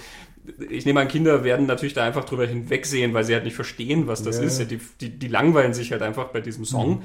[0.69, 4.07] ich nehme an, Kinder werden natürlich da einfach drüber hinwegsehen, weil sie halt nicht verstehen,
[4.07, 4.45] was das ja.
[4.45, 4.59] ist.
[4.71, 6.91] Die, die, die, langweilen sich halt einfach bei diesem Song.
[6.91, 7.03] Mhm.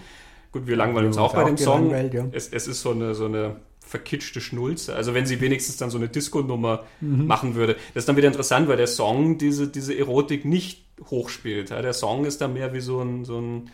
[0.51, 1.91] Gut, wir langweilen uns auch bei dem Song.
[1.91, 2.25] Ja.
[2.31, 4.95] Es, es, ist so eine, so eine verkitschte Schnulze.
[4.95, 7.27] Also wenn sie wenigstens dann so eine Disco-Nummer mhm.
[7.27, 7.75] machen würde.
[7.93, 11.69] Das ist dann wieder interessant, weil der Song diese, diese Erotik nicht hochspielt.
[11.69, 11.81] Ja?
[11.81, 13.69] Der Song ist dann mehr wie so ein, so ein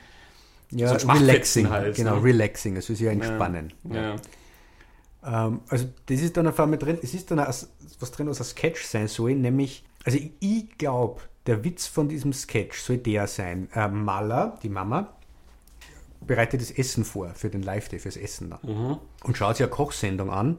[0.71, 1.95] ja, so relaxing halt.
[1.95, 2.23] Genau, ne?
[2.23, 2.77] relaxing.
[2.77, 3.73] Es ist ja entspannen.
[3.83, 4.01] Ja.
[4.01, 4.15] ja.
[5.25, 8.45] Ähm, also das ist dann auf einmal drin, es ist dann was drin, was ein
[8.45, 13.27] Sketch sein soll, nämlich, also ich, ich glaube, der Witz von diesem Sketch soll der
[13.27, 13.69] sein.
[13.73, 15.13] Äh, Mala, die Mama,
[16.21, 18.59] bereitet das Essen vor für den Live-Day, fürs Essen dann.
[18.63, 18.97] Mhm.
[19.23, 20.57] Und schaut sich eine Kochsendung an,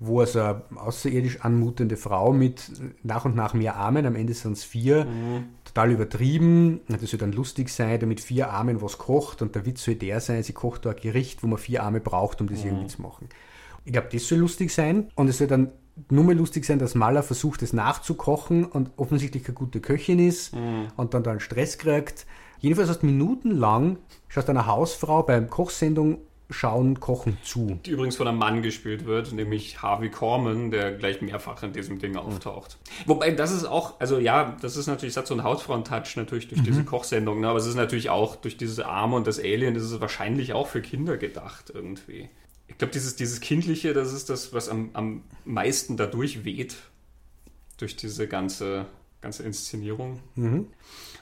[0.00, 2.70] wo also eine außerirdisch anmutende Frau mit
[3.04, 6.80] nach und nach mehr Armen, am Ende sind es vier, mhm total übertrieben.
[6.88, 10.20] Das soll dann lustig sein, damit vier Armen was kocht und der Witz soll der
[10.20, 12.70] sein, sie kocht da ein Gericht, wo man vier Arme braucht, um das mhm.
[12.70, 13.28] irgendwie zu machen.
[13.84, 15.72] Ich glaube, das soll lustig sein und es soll dann
[16.08, 20.54] nur mal lustig sein, dass Maler versucht, es nachzukochen und offensichtlich keine gute Köchin ist
[20.54, 20.88] mhm.
[20.96, 22.26] und dann da einen Stress kriegt.
[22.60, 26.18] Jedenfalls hast du minutenlang schaust einer Hausfrau beim Kochsendung
[26.50, 27.78] schauen Kochen zu.
[27.86, 31.98] Die übrigens von einem Mann gespielt wird, nämlich Harvey Korman, der gleich mehrfach in diesem
[31.98, 32.78] Ding auftaucht.
[32.78, 33.08] Mhm.
[33.08, 36.48] Wobei, das ist auch, also ja, das ist natürlich, das hat so einen Hausfrauen-Touch natürlich
[36.48, 36.66] durch mhm.
[36.66, 37.48] diese Kochsendung, ne?
[37.48, 40.68] aber es ist natürlich auch durch diese Arme und das Alien, das ist wahrscheinlich auch
[40.68, 42.28] für Kinder gedacht irgendwie.
[42.68, 46.76] Ich glaube, dieses, dieses Kindliche, das ist das, was am, am meisten dadurch weht,
[47.78, 48.86] durch diese ganze,
[49.20, 50.20] ganze Inszenierung.
[50.36, 50.68] Mhm.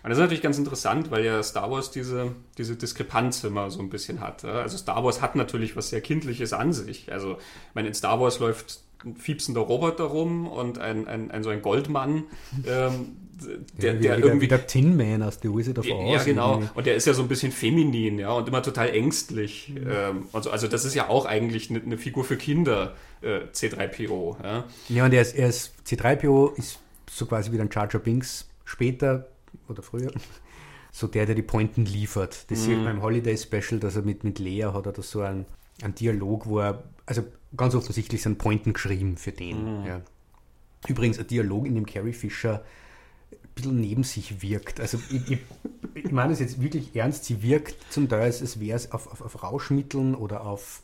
[0.02, 3.80] Und das ist natürlich ganz interessant, weil ja Star Wars diese, diese Diskrepanz immer so
[3.80, 4.44] ein bisschen hat.
[4.44, 7.12] Also Star Wars hat natürlich was sehr Kindliches an sich.
[7.12, 11.42] Also, ich meine, in Star Wars läuft ein fiepsender Roboter rum und ein, ein, ein
[11.42, 12.24] so ein Goldmann,
[12.66, 13.16] ähm,
[13.80, 14.48] der, ja, der wie irgendwie.
[14.48, 16.12] Der Tin Man aus The Wizard of Oz.
[16.12, 16.52] Ja, genau.
[16.54, 16.70] Irgendwie.
[16.74, 19.72] Und der ist ja so ein bisschen feminin, ja, und immer total ängstlich.
[19.74, 19.90] Mhm.
[19.90, 24.36] Ähm, also, also, das ist ja auch eigentlich eine, eine Figur für Kinder, äh, C3PO.
[24.42, 26.78] Ja, ja und er ist, er ist, C3PO ist
[27.10, 29.26] so quasi wie ein Jar Jar Binks später
[29.68, 30.12] oder früher,
[30.92, 32.50] so der, der die Pointen liefert.
[32.50, 32.64] Das mhm.
[32.64, 35.46] sieht man im Holiday Special, dass er mit, mit Lea hat oder so ein,
[35.82, 37.24] ein Dialog, wo er, also
[37.56, 39.80] ganz offensichtlich sind Pointen geschrieben für den.
[39.80, 39.86] Mhm.
[39.86, 40.00] Ja.
[40.88, 42.64] Übrigens ein Dialog, in dem Carrie Fisher
[43.32, 44.80] ein bisschen neben sich wirkt.
[44.80, 45.38] Also ich, ich,
[45.94, 49.20] ich meine es jetzt wirklich ernst, sie wirkt zum Teil, als wäre es auf, auf,
[49.20, 50.82] auf Rauschmitteln oder auf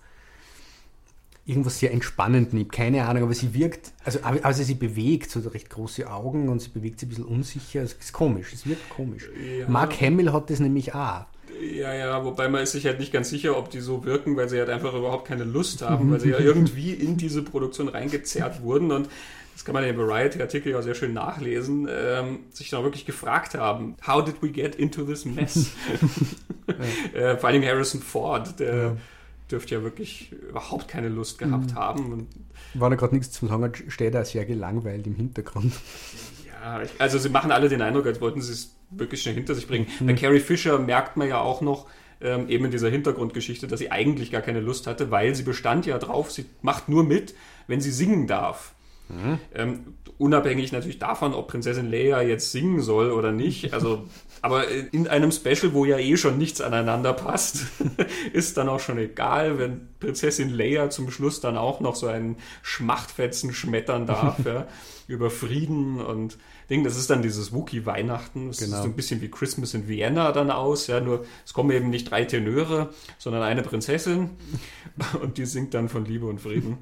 [1.46, 2.52] irgendwas sehr entspannend.
[2.52, 6.48] Ich habe keine Ahnung, aber sie wirkt, also, also sie bewegt, so recht große Augen
[6.48, 7.82] und sie bewegt sich ein bisschen unsicher.
[7.82, 9.30] Es ist komisch, es wirkt komisch.
[9.58, 9.68] Ja.
[9.68, 11.24] Mark Hamill hat das nämlich auch.
[11.62, 14.48] Ja, ja, wobei man ist sich halt nicht ganz sicher, ob die so wirken, weil
[14.48, 18.62] sie halt einfach überhaupt keine Lust haben, weil sie ja irgendwie in diese Produktion reingezerrt
[18.62, 19.08] wurden und
[19.54, 23.54] das kann man in dem Variety-Artikel ja sehr schön nachlesen, ähm, sich dann wirklich gefragt
[23.54, 25.70] haben, how did we get into this mess?
[27.14, 28.96] äh, vor allem Harrison Ford, der ja
[29.50, 31.74] dürfte ja wirklich überhaupt keine Lust gehabt mhm.
[31.74, 32.12] haben.
[32.12, 32.28] Und
[32.74, 35.72] War da gerade nichts zu sagen, steht da sehr gelangweilt im Hintergrund.
[36.46, 39.66] Ja, also sie machen alle den Eindruck, als wollten sie es wirklich schnell hinter sich
[39.66, 39.86] bringen.
[40.00, 40.06] Mhm.
[40.06, 41.86] Bei Carrie Fisher merkt man ja auch noch,
[42.20, 45.86] ähm, eben in dieser Hintergrundgeschichte, dass sie eigentlich gar keine Lust hatte, weil sie bestand
[45.86, 47.34] ja drauf, sie macht nur mit,
[47.66, 48.72] wenn sie singen darf.
[49.08, 49.38] Mhm.
[49.54, 53.74] Ähm, unabhängig natürlich davon, ob Prinzessin Leia jetzt singen soll oder nicht.
[53.74, 54.04] Also,
[54.42, 57.66] aber in einem Special, wo ja eh schon nichts aneinander passt,
[58.32, 62.36] ist dann auch schon egal, wenn Prinzessin Leia zum Schluss dann auch noch so einen
[62.62, 64.66] Schmachtfetzen schmettern darf, ja,
[65.08, 66.82] über Frieden und Ding.
[66.82, 68.48] Das ist dann dieses Wookie-Weihnachten.
[68.48, 68.76] Das genau.
[68.76, 70.86] sieht so ein bisschen wie Christmas in Vienna dann aus.
[70.86, 74.30] Ja, nur es kommen eben nicht drei Tenöre, sondern eine Prinzessin.
[75.22, 76.78] und die singt dann von Liebe und Frieden.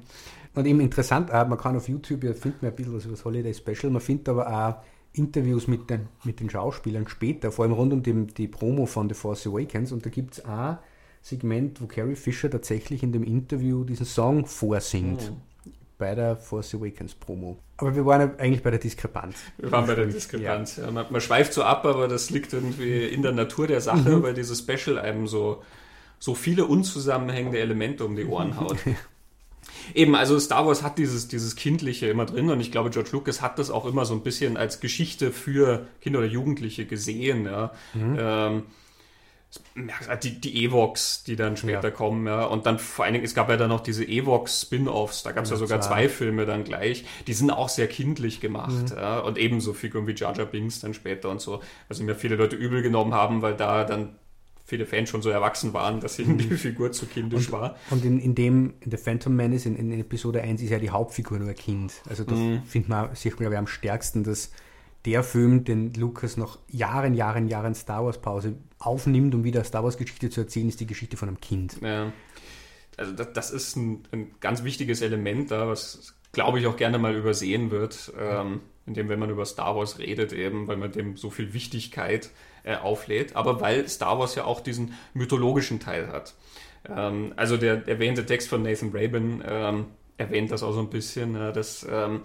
[0.55, 3.13] Und eben interessant, auch, man kann auf YouTube, ja, findet man ein bisschen was über
[3.13, 4.83] das Holiday Special, man findet aber auch
[5.17, 9.09] Interviews mit den, mit den Schauspielern später, vor allem rund um die, die Promo von
[9.09, 9.91] The Force Awakens.
[9.91, 10.77] Und da gibt es ein
[11.21, 15.31] Segment, wo Carrie Fisher tatsächlich in dem Interview diesen Song vorsingt.
[15.31, 15.41] Mhm.
[15.97, 17.57] Bei der Force Awakens Promo.
[17.77, 19.37] Aber wir waren eigentlich bei der Diskrepanz.
[19.57, 20.75] Wir waren bei der Diskrepanz.
[20.75, 20.85] Ja.
[20.85, 24.17] Ja, man, man, schweift so ab, aber das liegt irgendwie in der Natur der Sache,
[24.17, 24.23] mhm.
[24.23, 25.63] weil dieses Special einem so,
[26.19, 28.77] so viele unzusammenhängende Elemente um die Ohren haut.
[29.93, 33.41] Eben, also Star Wars hat dieses, dieses Kindliche immer drin und ich glaube, George Lucas
[33.41, 37.45] hat das auch immer so ein bisschen als Geschichte für Kinder oder Jugendliche gesehen.
[37.45, 37.71] Ja.
[37.93, 38.17] Mhm.
[38.19, 38.63] Ähm,
[40.23, 41.91] die, die Evox, die dann später ja.
[41.91, 42.45] kommen, ja.
[42.45, 45.49] Und dann vor allen Dingen, es gab ja dann noch diese Evox-Spin-Offs, da gab es
[45.49, 48.97] ja, ja, sogar zwei Filme dann gleich, die sind auch sehr kindlich gemacht, mhm.
[48.97, 49.19] ja.
[49.19, 51.61] Und ebenso Figuren wie Jar Jar Binks dann später und so.
[51.87, 54.15] Was mir viele Leute übel genommen haben, weil da dann
[54.65, 57.75] viele Fans schon so erwachsen waren, dass ihnen die Figur zu kindisch und, war.
[57.91, 60.89] Und in, in dem, in The Phantom Menace, in, in Episode 1 ist ja die
[60.89, 61.93] Hauptfigur nur ein Kind.
[62.09, 62.63] Also da mhm.
[62.63, 64.51] findet man, sieht man glaube ich am stärksten, dass
[65.05, 69.83] der Film, den Lucas nach Jahren, Jahren, Jahren Star Wars Pause aufnimmt, um wieder Star
[69.83, 71.77] Wars Geschichte zu erzählen, ist die Geschichte von einem Kind.
[71.81, 72.11] Ja.
[72.97, 76.97] Also das, das ist ein, ein, ganz wichtiges Element da, was glaube ich auch gerne
[76.97, 81.17] mal übersehen wird, ähm, indem wenn man über Star Wars redet, eben, weil man dem
[81.17, 82.29] so viel Wichtigkeit äh,
[82.73, 86.33] auflädt, aber weil Star Wars ja auch diesen mythologischen Teil hat.
[86.89, 89.85] Ähm, also der erwähnte Text von Nathan Rabin ähm,
[90.17, 92.21] erwähnt das auch so ein bisschen, äh, dass ähm,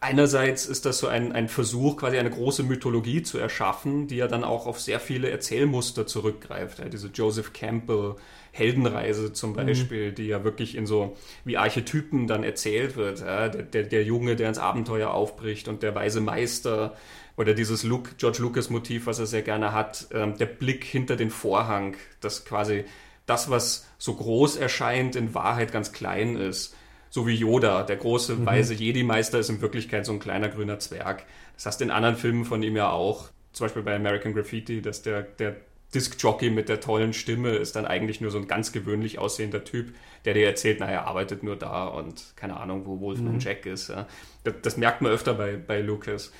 [0.00, 4.28] einerseits ist das so ein, ein Versuch, quasi eine große Mythologie zu erschaffen, die ja
[4.28, 6.80] dann auch auf sehr viele Erzählmuster zurückgreift.
[6.80, 8.16] Ja, diese Joseph Campbell
[8.52, 9.56] Heldenreise zum mhm.
[9.56, 10.14] Beispiel, mhm.
[10.14, 13.20] die ja wirklich in so wie Archetypen dann erzählt wird.
[13.20, 16.94] Ja, der, der, der Junge, der ins Abenteuer aufbricht und der weise Meister,
[17.36, 21.16] oder dieses Luke, George Lucas Motiv, was er sehr gerne hat, ähm, der Blick hinter
[21.16, 22.84] den Vorhang, dass quasi
[23.26, 26.74] das, was so groß erscheint, in Wahrheit ganz klein ist.
[27.10, 28.46] So wie Yoda, der große mhm.
[28.46, 31.24] weise Jedi-Meister ist in Wirklichkeit so ein kleiner grüner Zwerg.
[31.54, 33.28] Das hast du in anderen Filmen von ihm ja auch.
[33.52, 35.56] Zum Beispiel bei American Graffiti, dass der, der
[35.94, 39.94] Disc-Jockey mit der tollen Stimme ist dann eigentlich nur so ein ganz gewöhnlich aussehender Typ,
[40.24, 43.40] der dir erzählt, naja, er arbeitet nur da und keine Ahnung, wo Wolfman mhm.
[43.40, 43.88] Jack ist.
[43.88, 44.06] Ja.
[44.44, 46.32] Das, das, merkt man öfter bei, bei Lucas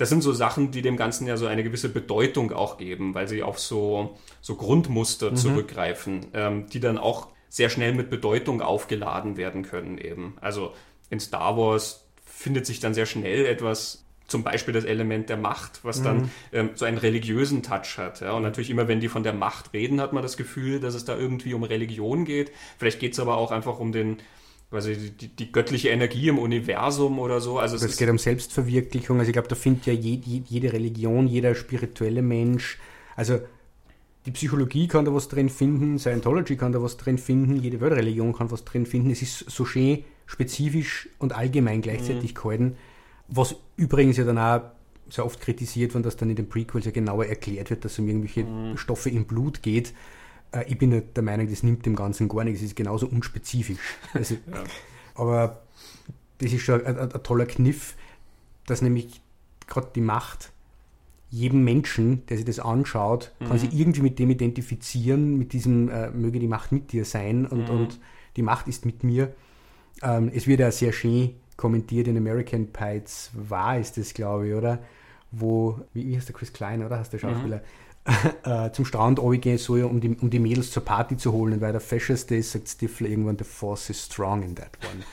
[0.00, 3.28] das sind so Sachen, die dem Ganzen ja so eine gewisse Bedeutung auch geben, weil
[3.28, 5.36] sie auf so, so Grundmuster mhm.
[5.36, 10.38] zurückgreifen, ähm, die dann auch sehr schnell mit Bedeutung aufgeladen werden können eben.
[10.40, 10.72] Also
[11.10, 15.80] in Star Wars findet sich dann sehr schnell etwas, zum Beispiel das Element der Macht,
[15.82, 16.30] was dann mhm.
[16.52, 18.22] ähm, so einen religiösen Touch hat.
[18.22, 18.32] Ja?
[18.32, 21.04] Und natürlich immer, wenn die von der Macht reden, hat man das Gefühl, dass es
[21.04, 22.52] da irgendwie um Religion geht.
[22.78, 24.16] Vielleicht geht es aber auch einfach um den,
[24.70, 27.58] quasi die, die, göttliche Energie im Universum oder so.
[27.58, 29.18] Also es, es geht um Selbstverwirklichung.
[29.18, 32.78] Also ich glaube, da findet ja je, jede Religion, jeder spirituelle Mensch,
[33.16, 33.40] also
[34.26, 38.34] die Psychologie kann da was drin finden, Scientology kann da was drin finden, jede Weltreligion
[38.34, 39.10] kann was drin finden.
[39.10, 42.34] Es ist so schön spezifisch und allgemein gleichzeitig mhm.
[42.34, 42.76] gehalten,
[43.28, 44.60] was übrigens ja dann auch
[45.08, 47.98] sehr oft kritisiert wird, dass dann in den Prequels ja genauer erklärt wird, dass es
[47.98, 48.76] um irgendwelche mhm.
[48.76, 49.92] Stoffe im Blut geht.
[50.52, 53.06] Äh, ich bin nicht der Meinung, das nimmt dem Ganzen gar nichts, es ist genauso
[53.06, 53.78] unspezifisch.
[54.14, 54.64] Also, ja.
[55.14, 55.62] Aber
[56.38, 57.94] das ist schon ein, ein, ein toller Kniff,
[58.66, 59.20] dass nämlich
[59.66, 60.52] gerade die Macht
[61.30, 63.46] jedem Menschen, der sich das anschaut, mhm.
[63.46, 67.46] kann sich irgendwie mit dem identifizieren, mit diesem äh, möge die Macht mit dir sein
[67.46, 67.76] und, mhm.
[67.76, 68.00] und
[68.36, 69.32] die Macht ist mit mir.
[70.02, 74.54] Ähm, es wird ja sehr schön kommentiert in American Pie 2 ist das, glaube ich,
[74.54, 74.78] oder?
[75.30, 76.98] Wo, wie, wie heißt der Chris Klein, oder?
[76.98, 77.34] Hast der mhm.
[77.34, 77.58] Schauspieler?
[77.58, 77.89] Mhm
[78.44, 81.60] äh, zum Strand gehen soll, um die, um die Mädels zur Party zu holen.
[81.60, 85.04] Weil der Fascist ist, sagt Stifler irgendwann, the force is strong in that one.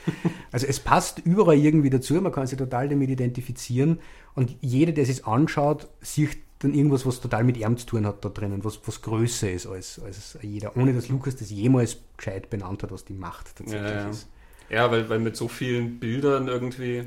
[0.52, 4.00] also es passt überall irgendwie dazu, man kann sich total damit identifizieren.
[4.34, 8.24] Und jeder, der sich anschaut, sieht dann irgendwas, was total mit ihm zu tun hat
[8.24, 10.76] da drinnen, was, was größer ist als, als jeder.
[10.76, 14.08] Ohne dass Lukas das jemals gescheit benannt hat, was die Macht tatsächlich ja, ja.
[14.08, 14.28] ist.
[14.70, 17.04] Ja, weil, weil mit so vielen Bildern irgendwie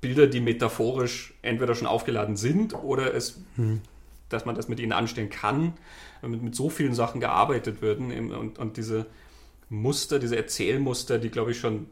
[0.00, 3.80] Bilder, die metaphorisch entweder schon aufgeladen sind oder es hm
[4.28, 5.74] dass man das mit ihnen anstellen kann,
[6.22, 9.06] mit, mit so vielen Sachen gearbeitet werden und, und diese
[9.68, 11.86] Muster, diese Erzählmuster, die glaube ich schon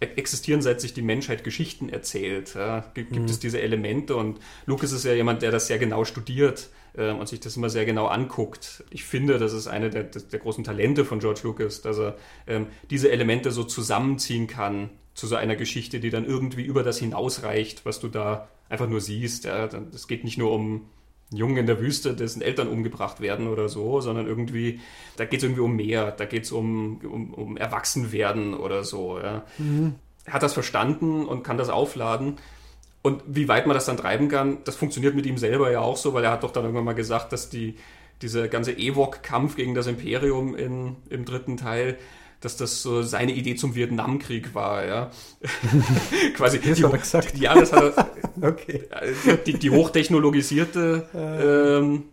[0.00, 2.54] e-, existieren, seit sich die Menschheit Geschichten erzählt.
[2.54, 3.30] Ja, gibt, gibt mhm.
[3.30, 7.28] es diese Elemente und Lucas ist ja jemand, der das sehr genau studiert äh, und
[7.28, 8.84] sich das immer sehr genau anguckt.
[8.90, 12.66] Ich finde, das ist eine der, der großen Talente von George Lucas, dass er ähm,
[12.90, 17.84] diese Elemente so zusammenziehen kann zu so einer Geschichte, die dann irgendwie über das hinausreicht,
[17.84, 19.44] was du da einfach nur siehst.
[19.44, 19.68] Ja.
[19.92, 20.88] Es geht nicht nur um
[21.32, 24.80] Jungen in der Wüste, dessen Eltern umgebracht werden oder so, sondern irgendwie,
[25.16, 29.18] da geht es irgendwie um mehr, da geht es um, um, um Erwachsenwerden oder so.
[29.20, 29.44] Ja.
[29.58, 29.94] Mhm.
[30.24, 32.36] Er hat das verstanden und kann das aufladen.
[33.02, 35.96] Und wie weit man das dann treiben kann, das funktioniert mit ihm selber ja auch
[35.96, 37.76] so, weil er hat doch dann irgendwann mal gesagt, dass die,
[38.20, 41.96] dieser ganze Ewok-Kampf gegen das Imperium in, im dritten Teil,
[42.40, 45.10] dass das so seine Idee zum Vietnamkrieg war, ja.
[46.34, 46.58] Quasi.
[46.60, 47.38] Das die, hat er gesagt.
[47.38, 48.10] Ja, das hat er.
[48.42, 48.84] Okay.
[49.44, 52.04] Die, die hochtechnologisierte ähm,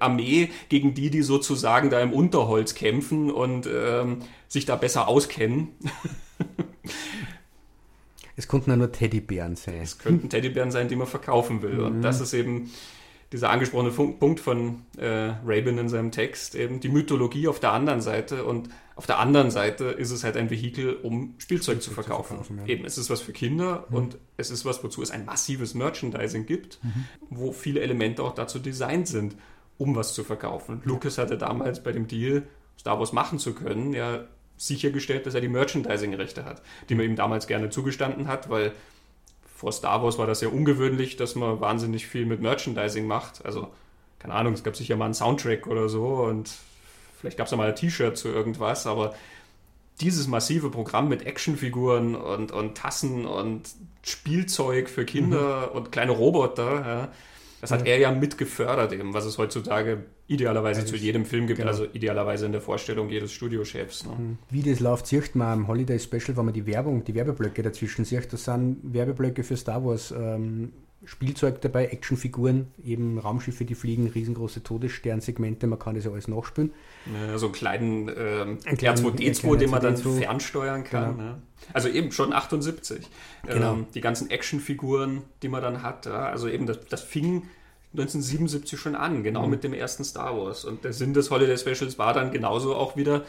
[0.00, 5.68] Armee gegen die, die sozusagen da im Unterholz kämpfen und ähm, sich da besser auskennen.
[8.36, 9.80] Es konnten ja nur Teddybären sein.
[9.80, 11.78] Es könnten Teddybären sein, die man verkaufen will.
[11.78, 12.72] Und das ist eben
[13.30, 18.00] dieser angesprochene Punkt von äh, Rabin in seinem Text, eben die Mythologie auf der anderen
[18.00, 18.44] Seite.
[18.44, 22.36] Und auf der anderen Seite ist es halt ein Vehikel, um Spielzeug zu verkaufen.
[22.36, 22.66] verkaufen, ja.
[22.66, 26.46] Eben, es ist was für Kinder und es ist was, wozu es ein massives Merchandising
[26.46, 26.78] gibt,
[27.28, 29.36] wo viele Elemente auch dazu designt sind,
[29.78, 30.80] um was zu verkaufen.
[30.84, 32.44] Lucas hatte damals bei dem Deal,
[32.78, 34.24] Star Wars machen zu können, ja
[34.56, 38.72] sichergestellt, dass er die Merchandising-Rechte hat, die man ihm damals gerne zugestanden hat, weil
[39.56, 43.44] vor Star Wars war das ja ungewöhnlich, dass man wahnsinnig viel mit Merchandising macht.
[43.44, 43.68] Also,
[44.18, 46.52] keine Ahnung, es gab sicher mal einen Soundtrack oder so und
[47.18, 49.14] vielleicht gab es auch mal ein T-Shirt zu irgendwas, aber
[50.00, 53.68] dieses massive Programm mit Actionfiguren und, und Tassen und
[54.02, 57.08] Spielzeug für Kinder und kleine Roboter, ja,
[57.60, 61.46] das hat er ja mit gefördert, eben, was es heutzutage idealerweise Ja, zu jedem Film
[61.46, 61.70] gibt, genau.
[61.70, 64.04] also idealerweise in der Vorstellung jedes Studiochefs.
[64.04, 64.36] Ne?
[64.50, 68.04] Wie das läuft, sieht man am Holiday Special, wenn man die Werbung, die Werbeblöcke dazwischen
[68.04, 68.30] sieht.
[68.34, 70.10] Das sind Werbeblöcke für Star Wars.
[70.10, 70.72] Ähm,
[71.06, 76.72] Spielzeug dabei, Actionfiguren, eben Raumschiffe, die fliegen, riesengroße Todessternsegmente, man kann das ja alles nachspielen.
[77.28, 80.18] Ja, so einen kleinen ähm, Einen kleinen- R2D2, kleinen den man dann R2D2.
[80.18, 81.16] fernsteuern kann.
[81.16, 81.28] Genau.
[81.30, 81.42] Ne?
[81.72, 83.06] Also eben schon 78.
[83.46, 83.72] Genau.
[83.74, 86.06] Ähm, die ganzen Actionfiguren, die man dann hat.
[86.06, 86.26] Ja?
[86.26, 87.42] Also eben, das, das fing
[87.92, 89.50] 1977 schon an, genau Mhm.
[89.50, 90.64] mit dem ersten Star Wars.
[90.64, 93.24] Und der Sinn des Holiday Specials war dann genauso auch wieder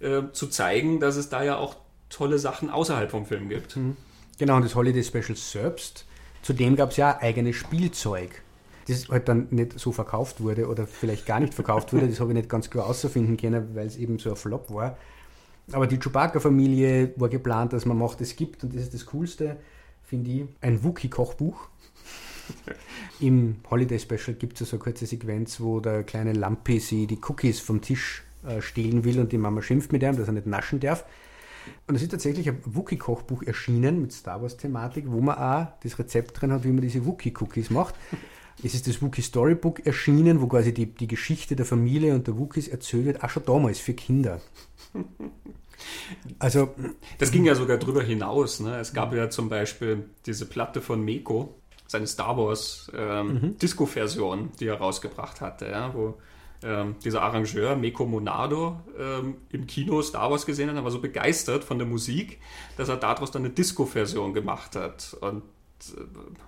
[0.00, 1.76] äh, zu zeigen, dass es da ja auch
[2.08, 3.76] tolle Sachen außerhalb vom Film gibt.
[4.38, 6.06] Genau, und das Holiday Special selbst,
[6.42, 8.42] zudem gab es ja eigenes Spielzeug,
[8.86, 12.30] das halt dann nicht so verkauft wurde oder vielleicht gar nicht verkauft wurde, das habe
[12.30, 14.96] ich nicht ganz klar auszufinden können, weil es eben so ein Flop war.
[15.72, 19.58] Aber die Chewbacca-Familie war geplant, dass man macht, es gibt, und das ist das Coolste,
[20.02, 21.68] finde ich, ein Wookie-Kochbuch.
[23.20, 27.18] Im Holiday Special gibt es so eine kurze Sequenz, wo der kleine Lampi sie die
[27.28, 30.46] Cookies vom Tisch äh, stehlen will und die Mama schimpft mit ihm, dass er nicht
[30.46, 31.04] naschen darf.
[31.86, 36.40] Und es ist tatsächlich ein Wookie-Kochbuch erschienen mit Star Wars-Thematik, wo man auch das Rezept
[36.40, 37.94] drin hat, wie man diese Wookie-Cookies macht.
[38.60, 42.66] Es ist das Wookie-Storybook erschienen, wo quasi die, die Geschichte der Familie und der Wookies
[42.66, 44.40] erzählt wird, auch schon damals für Kinder.
[46.40, 46.74] Also,
[47.18, 48.58] Das ging ja sogar drüber hinaus.
[48.58, 48.80] Ne?
[48.80, 51.54] Es gab ja zum Beispiel diese Platte von Meko,
[51.86, 55.94] seine Star Wars ähm, Disco-Version, die er rausgebracht hatte, ja?
[55.94, 56.18] wo
[56.62, 61.00] ähm, dieser Arrangeur Meko Monado ähm, im Kino Star Wars gesehen hat, er war so
[61.00, 62.40] begeistert von der Musik,
[62.76, 65.16] dass er daraus dann eine Disco-Version gemacht hat.
[65.20, 65.42] Und
[65.96, 66.00] äh,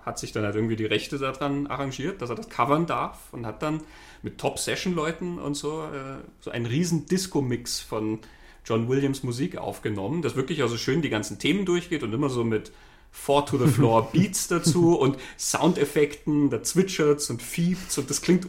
[0.05, 3.45] hat sich dann halt irgendwie die Rechte daran arrangiert, dass er das covern darf und
[3.45, 3.81] hat dann
[4.21, 8.19] mit Top-Session-Leuten und so äh, so einen riesen Disco-Mix von
[8.65, 12.43] John Williams Musik aufgenommen, das wirklich also schön die ganzen Themen durchgeht und immer so
[12.43, 12.71] mit
[13.13, 18.47] Four to the Floor Beats dazu und Soundeffekten, da zwitschert's und fiebt's und das klingt,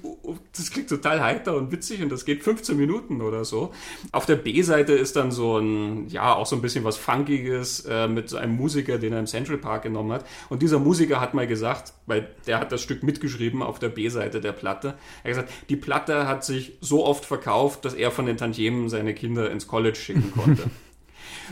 [0.56, 3.72] das klingt total heiter und witzig und das geht 15 Minuten oder so.
[4.12, 8.06] Auf der B-Seite ist dann so ein, ja, auch so ein bisschen was Funkiges äh,
[8.08, 10.24] mit so einem Musiker, den er im Central Park genommen hat.
[10.48, 14.40] Und dieser Musiker hat mal gesagt, weil der hat das Stück mitgeschrieben auf der B-Seite
[14.40, 14.94] der Platte,
[15.24, 18.88] er hat gesagt, die Platte hat sich so oft verkauft, dass er von den Tantiemen
[18.88, 20.70] seine Kinder ins College schicken konnte.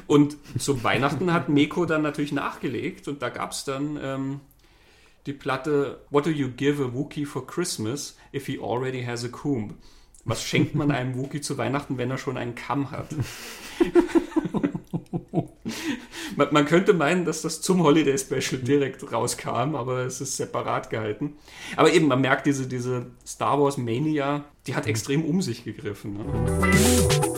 [0.06, 4.40] Und zu Weihnachten hat Meko dann natürlich nachgelegt und da gab es dann ähm,
[5.26, 9.28] die Platte What do you give a Wookiee for Christmas if he already has a
[9.28, 9.74] comb?
[10.24, 13.08] Was schenkt man einem Wookiee zu Weihnachten, wenn er schon einen Kamm hat?
[16.36, 20.90] man, man könnte meinen, dass das zum Holiday Special direkt rauskam, aber es ist separat
[20.90, 21.34] gehalten.
[21.76, 26.18] Aber eben, man merkt diese, diese Star Wars Mania, die hat extrem um sich gegriffen.
[26.18, 27.29] Ne?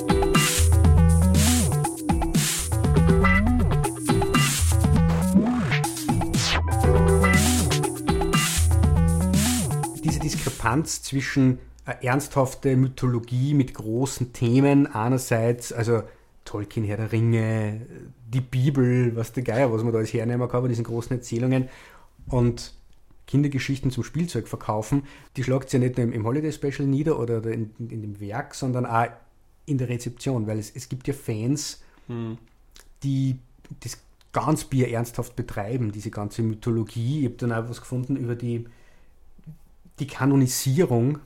[10.12, 16.02] Diese Diskrepanz zwischen äh, ernsthafte Mythologie mit großen Themen einerseits, also
[16.44, 17.86] Tolkien, Herr der Ringe,
[18.28, 21.68] die Bibel, was der Geier, was man da alles hernehmen kann bei diesen großen Erzählungen
[22.26, 22.74] und
[23.26, 25.04] Kindergeschichten zum Spielzeug verkaufen,
[25.36, 28.02] die schlagt es ja nicht nur im, im Holiday Special nieder oder, oder in, in,
[28.02, 29.08] dem Werk, sondern auch
[29.64, 31.82] in der Rezeption, weil es, es gibt ja Fans,
[33.02, 33.38] die
[33.80, 33.98] das
[34.32, 37.20] ganz Bier ernsthaft betreiben, diese ganze Mythologie.
[37.20, 38.66] Ich habe dann auch was gefunden über die,
[39.98, 41.18] die Kanonisierung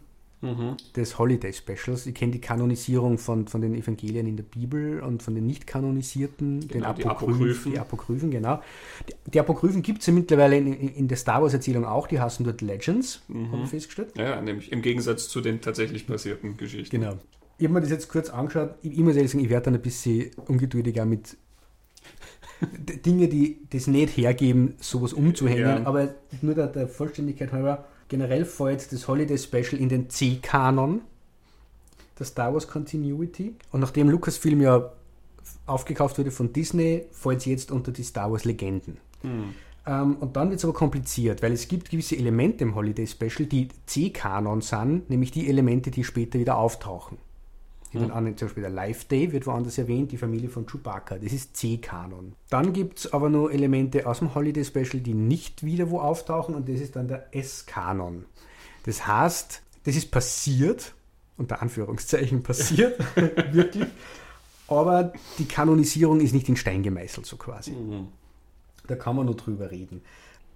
[0.42, 0.76] Mhm.
[0.94, 2.04] des Holiday Specials.
[2.06, 5.66] Ich kenne die Kanonisierung von, von den Evangelien in der Bibel und von den nicht
[5.66, 7.32] kanonisierten, den Genau, die Apokryphen.
[7.40, 7.72] Apokryphen.
[7.72, 8.60] Die Apokryphen, genau.
[9.08, 12.20] Die, die Apokryphen gibt es ja mittlerweile in, in, in der Star Wars-Erzählung auch, die
[12.20, 13.50] heißen dort Legends, Mhm.
[13.50, 14.12] habe ich festgestellt.
[14.16, 17.00] Ja, nämlich im Gegensatz zu den tatsächlich passierten Geschichten.
[17.00, 17.16] Genau.
[17.56, 18.74] ich habe mir das jetzt kurz angeschaut.
[18.82, 21.38] Ich, ich muss ehrlich sagen, ich werde dann ein bisschen ungeduldiger mit
[22.60, 25.62] D- Dinge, die das nicht hergeben, sowas umzuhängen.
[25.62, 25.86] Ja.
[25.86, 31.02] Aber nur der, der Vollständigkeit halber, generell fällt das Holiday Special in den C-Kanon
[32.18, 33.54] der Star Wars Continuity.
[33.72, 34.92] Und nachdem Lucasfilm ja
[35.66, 38.98] aufgekauft wurde von Disney, fällt es jetzt unter die Star Wars Legenden.
[39.86, 43.46] Ähm, und dann wird es aber kompliziert, weil es gibt gewisse Elemente im Holiday Special,
[43.46, 47.18] die C-Kanon sind, nämlich die Elemente, die später wieder auftauchen.
[47.96, 51.18] In den anderen, zum Beispiel der Life Day wird woanders erwähnt, die Familie von Chewbacca.
[51.18, 52.34] Das ist C-Kanon.
[52.50, 56.54] Dann gibt es aber nur Elemente aus dem Holiday Special, die nicht wieder wo auftauchen
[56.54, 58.24] und das ist dann der S-Kanon.
[58.84, 60.94] Das heißt, das ist passiert,
[61.36, 62.98] unter Anführungszeichen passiert,
[63.52, 63.86] wirklich,
[64.68, 67.74] aber die Kanonisierung ist nicht in Stein gemeißelt, so quasi.
[68.86, 70.02] Da kann man nur drüber reden.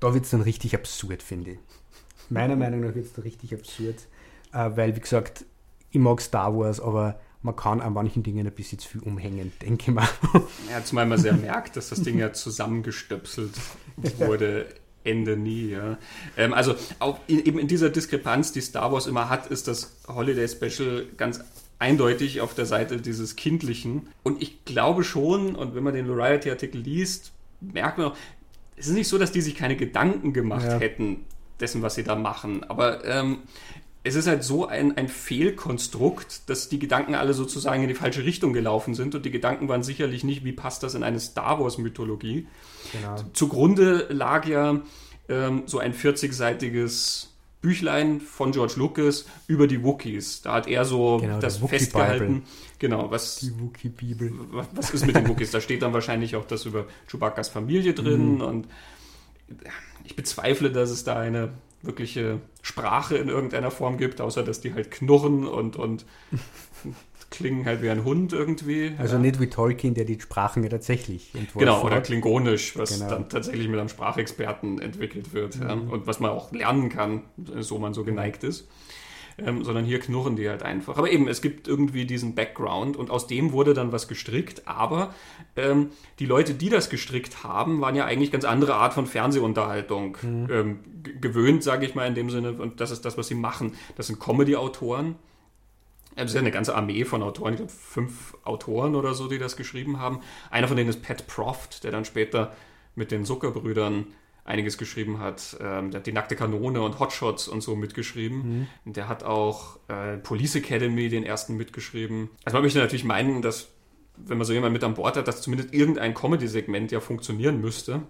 [0.00, 1.58] Da wird es dann richtig absurd, finde ich.
[2.28, 3.96] Meiner Meinung nach wird es da richtig absurd,
[4.52, 5.44] äh, weil, wie gesagt,
[5.90, 9.52] ich mag Star Wars, aber man kann an manchen Dingen ein bisschen zu viel umhängen,
[9.62, 10.08] denke ich mal.
[10.70, 13.52] Ja, zumal man sehr merkt, dass das Ding ja zusammengestöpselt
[14.18, 14.66] wurde.
[15.02, 15.96] Ende nie, ja.
[16.36, 19.96] Ähm, also auch in, eben in dieser Diskrepanz, die Star Wars immer hat, ist das
[20.06, 21.40] Holiday Special ganz
[21.78, 24.08] eindeutig auf der Seite dieses Kindlichen.
[24.22, 27.32] Und ich glaube schon, und wenn man den Variety-Artikel liest,
[27.62, 28.16] merkt man auch,
[28.76, 30.78] es ist nicht so, dass die sich keine Gedanken gemacht Ja.
[30.78, 31.24] hätten
[31.60, 32.64] dessen, was sie da machen.
[32.64, 33.38] Aber ähm,
[34.02, 38.24] es ist halt so ein, ein Fehlkonstrukt, dass die Gedanken alle sozusagen in die falsche
[38.24, 39.14] Richtung gelaufen sind.
[39.14, 42.46] Und die Gedanken waren sicherlich nicht, wie passt das in eine Star Wars-Mythologie.
[42.92, 43.16] Genau.
[43.34, 44.80] Zugrunde lag ja
[45.28, 47.26] ähm, so ein 40-seitiges
[47.60, 50.40] Büchlein von George Lucas über die Wookies.
[50.40, 52.44] Da hat er so Genau, das festgehalten.
[52.78, 54.32] Genau, was, Die Wookiee-Bibel.
[54.50, 55.50] was was ist mit den Wookies?
[55.50, 58.40] Da steht dann wahrscheinlich auch das über Chewbacca's Familie drin Mhm.
[58.40, 58.68] und
[60.04, 61.50] ich bezweifle, dass es da eine
[61.82, 66.04] wirkliche Sprache in irgendeiner Form gibt, außer dass die halt knurren und, und
[67.30, 68.92] klingen halt wie ein Hund irgendwie.
[68.98, 69.20] Also ja.
[69.20, 72.04] nicht wie Tolkien, der die Sprachen ja tatsächlich entworfen Genau, oder hat.
[72.04, 73.10] Klingonisch, was Genau.
[73.10, 77.22] dann tatsächlich mit einem Sprachexperten entwickelt wird ja, und was man auch lernen kann,
[77.60, 78.68] so man so geneigt ist.
[79.44, 80.98] Ähm, sondern hier knurren die halt einfach.
[80.98, 85.14] Aber eben, es gibt irgendwie diesen Background und aus dem wurde dann was gestrickt, aber
[85.56, 90.18] ähm, die Leute, die das gestrickt haben, waren ja eigentlich ganz andere Art von Fernsehunterhaltung
[90.22, 93.34] ähm, g- gewöhnt, sage ich mal in dem Sinne, und das ist das, was sie
[93.34, 93.72] machen.
[93.96, 95.16] Das sind Comedy-Autoren,
[96.16, 99.28] ja, Das ist ja eine ganze Armee von Autoren, ich glaube fünf Autoren oder so,
[99.28, 100.20] die das geschrieben haben.
[100.50, 102.52] Einer von denen ist Pat Proft, der dann später
[102.96, 104.06] mit den Zuckerbrüdern
[104.50, 105.56] einiges geschrieben hat.
[105.60, 108.68] Ähm, der hat die nackte Kanone und Hotshots und so mitgeschrieben.
[108.84, 112.28] Und der hat auch äh, Police Academy den ersten mitgeschrieben.
[112.44, 113.68] Also man möchte natürlich meinen, dass
[114.16, 118.02] wenn man so jemanden mit an Bord hat, dass zumindest irgendein Comedy-Segment ja funktionieren müsste.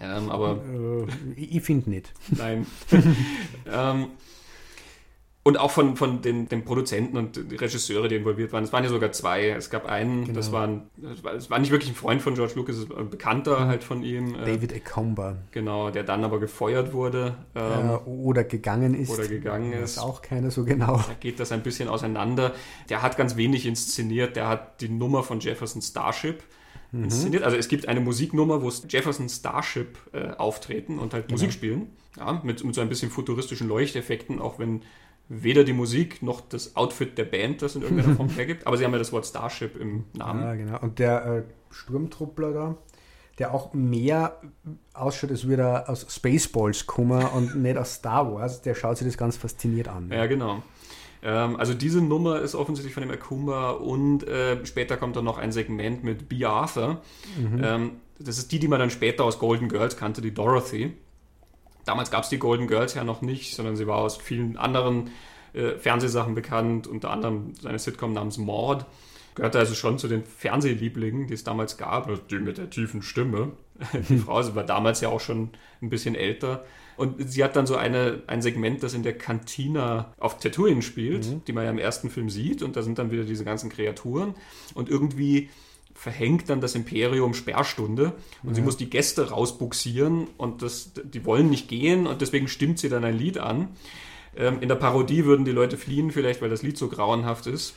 [0.00, 2.12] Ähm, aber Äh, ich ich finde nicht.
[2.30, 2.66] Nein.
[3.72, 4.08] ähm,
[5.46, 8.64] und auch von, von den, den Produzenten und Regisseure, die involviert waren.
[8.64, 9.50] Es waren ja sogar zwei.
[9.50, 12.76] Es gab einen, das, war ein, das, war, nicht wirklich ein Freund von George Lucas,
[12.76, 14.34] es war ein Bekannter halt von ihm.
[14.34, 15.36] Äh, David Ekomba.
[15.50, 17.36] genau, der dann aber gefeuert wurde.
[17.54, 19.10] Ähm, äh, oder gegangen ist.
[19.10, 19.98] oder gegangen Weiß ist.
[19.98, 20.96] auch keiner so genau.
[20.96, 22.54] Da geht das ein bisschen auseinander.
[22.88, 24.36] Der hat ganz wenig inszeniert.
[24.36, 26.42] Der hat die Nummer von Jefferson Starship
[26.94, 27.42] inszeniert.
[27.42, 31.88] Also es gibt eine Musiknummer, wo es Jefferson Starship äh, auftreten und halt Musik spielen.
[32.16, 34.82] Ja, mit, mit so ein bisschen futuristischen Leuchteffekten, auch wenn
[35.28, 38.66] weder die Musik noch das Outfit der Band das in irgendeiner Form hergibt.
[38.66, 40.42] Aber sie haben ja das Wort Starship im Namen.
[40.42, 40.78] Ja, genau.
[40.80, 42.76] Und der äh, Sturmtruppler da,
[43.38, 44.40] der auch mehr
[44.92, 49.06] ausschaut, als würde er aus Spaceballs kommen und nicht aus Star Wars, der schaut sich
[49.06, 50.10] das ganz fasziniert an.
[50.10, 50.62] Ja, genau.
[51.22, 55.38] Ähm, also diese Nummer ist offensichtlich von dem Akuma und äh, später kommt dann noch
[55.38, 56.44] ein Segment mit B.
[56.44, 57.00] Arthur.
[57.62, 60.92] Ähm, das ist die, die man dann später aus Golden Girls kannte, die Dorothy.
[61.84, 65.10] Damals gab es die Golden Girls ja noch nicht, sondern sie war aus vielen anderen
[65.52, 68.86] äh, Fernsehsachen bekannt, unter anderem seine Sitcom namens Maud.
[69.34, 72.28] Gehörte also schon zu den Fernsehlieblingen, die es damals gab.
[72.28, 73.52] Die mit der tiefen Stimme.
[74.08, 75.50] Die Frau sie war damals ja auch schon
[75.82, 76.64] ein bisschen älter.
[76.96, 81.48] Und sie hat dann so eine, ein Segment, das in der Kantina auf Tatooine spielt,
[81.48, 82.62] die man ja im ersten Film sieht.
[82.62, 84.34] Und da sind dann wieder diese ganzen Kreaturen.
[84.74, 85.50] Und irgendwie
[85.94, 91.48] verhängt dann das Imperium Sperrstunde und sie muss die Gäste rausbuxieren und das, die wollen
[91.48, 93.68] nicht gehen und deswegen stimmt sie dann ein Lied an.
[94.36, 97.74] Ähm, in der Parodie würden die Leute fliehen, vielleicht weil das Lied so grauenhaft ist.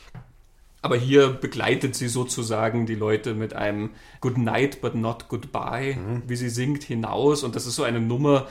[0.80, 3.90] Aber hier begleitet sie sozusagen die Leute mit einem
[4.20, 5.96] Good Night but not Goodbye,
[6.26, 7.42] wie sie singt, hinaus.
[7.42, 8.46] Und das ist so eine Nummer,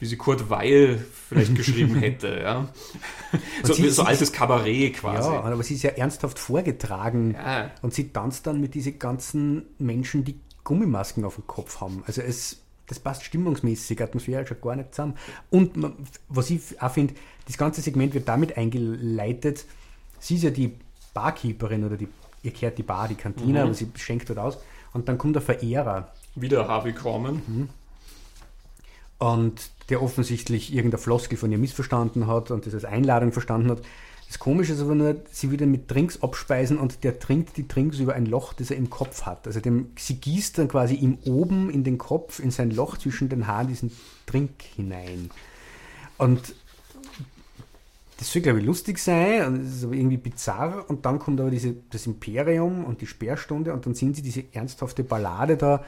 [0.00, 2.40] wie sie Kurt Weil vielleicht geschrieben hätte.
[2.40, 2.68] Ja?
[3.64, 5.28] So, sie- so sie- altes Kabarett quasi.
[5.30, 7.70] Ja, aber sie ist ja ernsthaft vorgetragen Ja.
[7.82, 12.02] und sie tanzt dann mit diesen ganzen Menschen, die Gummimasken auf dem Kopf haben.
[12.06, 15.14] Also es, das passt stimmungsmäßig, atmosphärisch schon gar nicht zusammen.
[15.50, 15.72] Und
[16.28, 17.14] was ich auch finde,
[17.46, 19.64] das ganze Segment wird damit eingeleitet,
[20.20, 20.74] sie ist ja die
[21.14, 22.08] Barkeeperin oder die,
[22.42, 23.64] ihr kehrt die Bar, die Kantine, Mhm.
[23.64, 24.58] aber sie schenkt dort aus.
[24.92, 27.42] Und dann kommt der Verehrer Wieder Harvey Korman.
[29.18, 33.82] und der offensichtlich irgendeine Floskel von ihr missverstanden hat und das als Einladung verstanden hat.
[34.28, 37.98] Das Komische ist aber nur, sie ihn mit Drinks abspeisen und der trinkt die Drinks
[37.98, 39.46] über ein Loch, das er im Kopf hat.
[39.46, 43.30] Also dem, sie gießt dann quasi ihm oben in den Kopf, in sein Loch zwischen
[43.30, 43.90] den Haaren, diesen
[44.26, 45.30] Trink hinein.
[46.18, 46.54] Und
[48.18, 50.84] das soll, glaube ich, lustig sein, und es ist aber irgendwie bizarr.
[50.88, 54.44] Und dann kommt aber diese, das Imperium und die Sperrstunde und dann sind sie diese
[54.52, 55.84] ernsthafte Ballade da.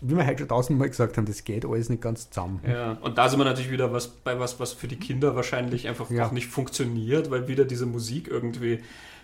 [0.00, 2.60] Wie wir heute schon tausendmal gesagt haben, das geht alles nicht ganz zusammen.
[2.66, 5.86] Ja, und da sind wir natürlich wieder was bei was, was für die Kinder wahrscheinlich
[5.88, 6.26] einfach Ja.
[6.26, 8.80] auch nicht funktioniert, weil wieder diese Musik irgendwie,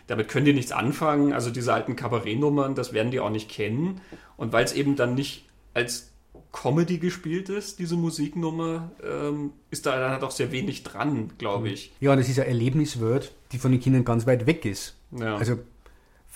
[0.07, 1.33] damit können die nichts anfangen.
[1.33, 4.01] Also diese alten Kabarettnummern, das werden die auch nicht kennen.
[4.37, 6.12] Und weil es eben dann nicht als
[6.53, 11.69] Comedy gespielt ist, diese Musiknummer, ähm, ist da dann halt auch sehr wenig dran, glaube
[11.69, 11.93] ich.
[12.01, 14.97] Ja, und es ist eine Erlebniswelt, die von den Kindern ganz weit weg ist.
[15.11, 15.37] Ja.
[15.37, 15.59] Also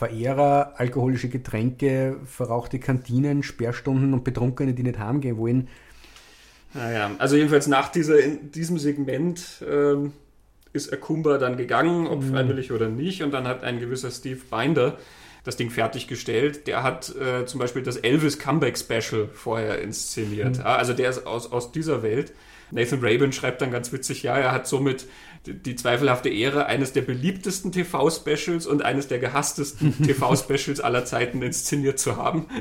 [0.03, 5.69] Verehrer, alkoholische Getränke, verrauchte Kantinen, Sperrstunden und Betrunkene, die nicht heimgehen wollen.
[6.75, 10.13] Naja, also jedenfalls nach dieser, diesem Segment ähm,
[10.73, 14.99] ist Akumba dann gegangen, ob freiwillig oder nicht, und dann hat ein gewisser Steve Binder
[15.45, 16.67] das Ding fertiggestellt.
[16.67, 20.59] Der hat äh, zum Beispiel das Elvis Comeback Special vorher inszeniert.
[20.59, 22.33] Ja, also der ist aus, aus dieser Welt.
[22.73, 25.07] Nathan Rabin schreibt dann ganz witzig, ja, er hat somit
[25.47, 31.99] die, zweifelhafte Ehre, eines der beliebtesten TV-Specials und eines der gehasstesten TV-Specials aller Zeiten inszeniert
[31.99, 32.47] zu haben.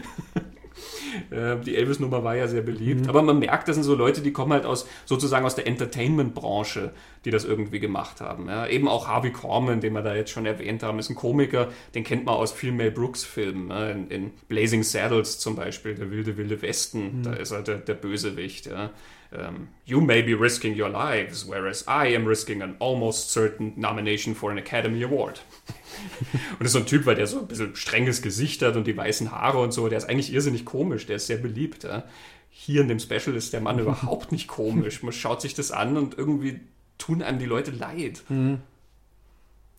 [1.30, 3.08] Äh, Die Elvis-Nummer war ja sehr beliebt.
[3.08, 6.92] Aber man merkt, das sind so Leute, die kommen halt aus sozusagen aus der Entertainment-Branche,
[7.26, 8.48] die das irgendwie gemacht haben.
[8.48, 11.70] Ja, eben auch Harvey Korman, den wir da jetzt schon erwähnt haben, ist ein Komiker,
[11.94, 13.70] den kennt man aus vielen Mel Brooks-Filmen.
[13.70, 17.78] Ja, in, in Blazing Saddles zum Beispiel, der wilde, wilde Westen, da ist er der,
[17.78, 18.68] der Bösewicht.
[18.68, 18.92] Ja.
[19.34, 24.36] Um, you may be risking your lives, whereas I am risking an almost certain nomination
[24.36, 25.42] for an Academy Award.
[26.34, 28.88] Und das ist so ein Typ, weil der so ein bisschen strenges Gesicht hat und
[28.88, 29.88] die weißen Haare und so.
[29.88, 31.84] Der ist eigentlich irrsinnig komisch, der ist sehr beliebt.
[31.84, 32.04] Ja.
[32.50, 35.02] Hier in dem Special ist der Mann überhaupt nicht komisch.
[35.02, 36.60] Man schaut sich das an und irgendwie
[36.98, 38.24] tun einem die Leute leid.
[38.30, 38.62] Und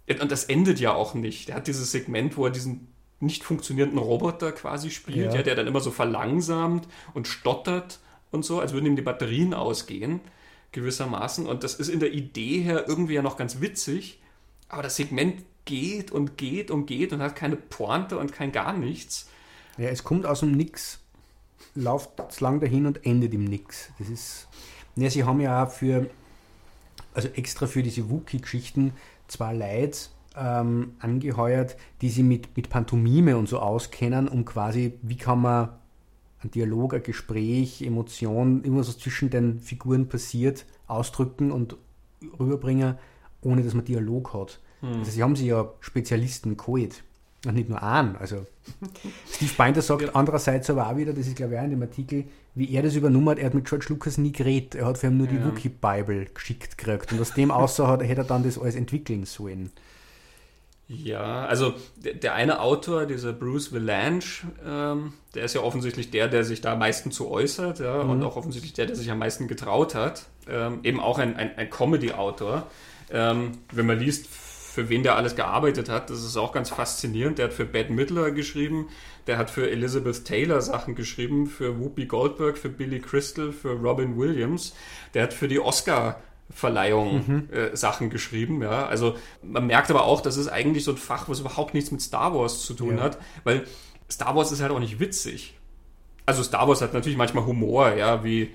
[0.06, 1.48] das endet ja auch nicht.
[1.48, 2.88] Der hat dieses Segment, wo er diesen
[3.20, 5.34] nicht funktionierenden Roboter quasi spielt, Ja.
[5.34, 5.42] ja.
[5.42, 8.00] der dann immer so verlangsamt und stottert
[8.32, 10.20] und so, als würden ihm die Batterien ausgehen,
[10.72, 11.46] gewissermaßen.
[11.46, 14.18] Und das ist in der Idee her irgendwie ja noch ganz witzig,
[14.68, 18.72] aber das Segment geht und geht und geht und hat keine Pointe und kein gar
[18.72, 19.28] nichts.
[19.78, 20.98] Ja, es kommt aus dem Nix,
[21.74, 23.90] läuft lang dahin und endet im Nix.
[23.98, 24.48] Das ist.
[24.96, 26.10] Ja, sie haben ja auch für,
[27.14, 28.92] also extra für diese Wookie-Geschichten
[29.26, 29.98] zwei Leute
[30.36, 35.70] ähm, angeheuert, die sie mit, mit Pantomime und so auskennen, um quasi, wie kann man
[36.44, 41.76] ein Dialog, ein Gespräch, Emotion, irgendwas was zwischen den Figuren passiert, ausdrücken und
[42.38, 42.96] rüberbringen,
[43.40, 44.60] ohne dass man Dialog hat.
[44.82, 47.04] Also sie haben sie ja Spezialisten geholt.
[47.46, 48.16] Und nicht nur einen.
[48.16, 48.46] Also
[49.30, 50.10] Steve Binder sagt Ja.
[50.14, 52.24] andererseits aber auch wieder, das ist glaube ich auch in dem Artikel,
[52.54, 54.74] wie er das übernommen hat, er hat mit George Lucas nie geredet.
[54.76, 55.46] Er hat für ihn nur die Ja.
[55.46, 57.12] Wookiee-Bible geschickt gekriegt.
[57.12, 59.70] Und aus dem außer hat, hätte er dann das alles entwickeln sollen.
[60.92, 64.24] Ja, also der, der eine Autor, dieser Bruce Villange,
[64.66, 68.22] ähm, der ist ja offensichtlich der, der sich da am meisten zu äußert ja, und
[68.22, 70.26] auch offensichtlich der, der sich am meisten getraut hat.
[70.48, 72.66] Ähm, eben auch ein, ein, ein Comedy-Autor.
[73.10, 74.26] Ähm, wenn man liest,
[74.72, 77.38] für wen der alles gearbeitet hat, das ist auch ganz faszinierend.
[77.38, 78.88] Der hat für Bette Midler geschrieben,
[79.26, 84.16] der hat für Elizabeth Taylor Sachen geschrieben, für Whoopi Goldberg, für Billy Crystal, für Robin
[84.16, 84.74] Williams.
[85.14, 86.22] Der hat für die Oscar
[86.54, 88.86] Verleihung äh, Sachen geschrieben, ja.
[88.86, 92.00] Also man merkt aber auch, das ist eigentlich so ein Fach, was überhaupt nichts mit
[92.02, 93.04] Star Wars zu tun Ja.
[93.04, 93.64] hat, weil
[94.10, 95.54] Star Wars ist halt auch nicht witzig.
[96.26, 98.50] Also Star Wars hat natürlich manchmal Humor, ja, wie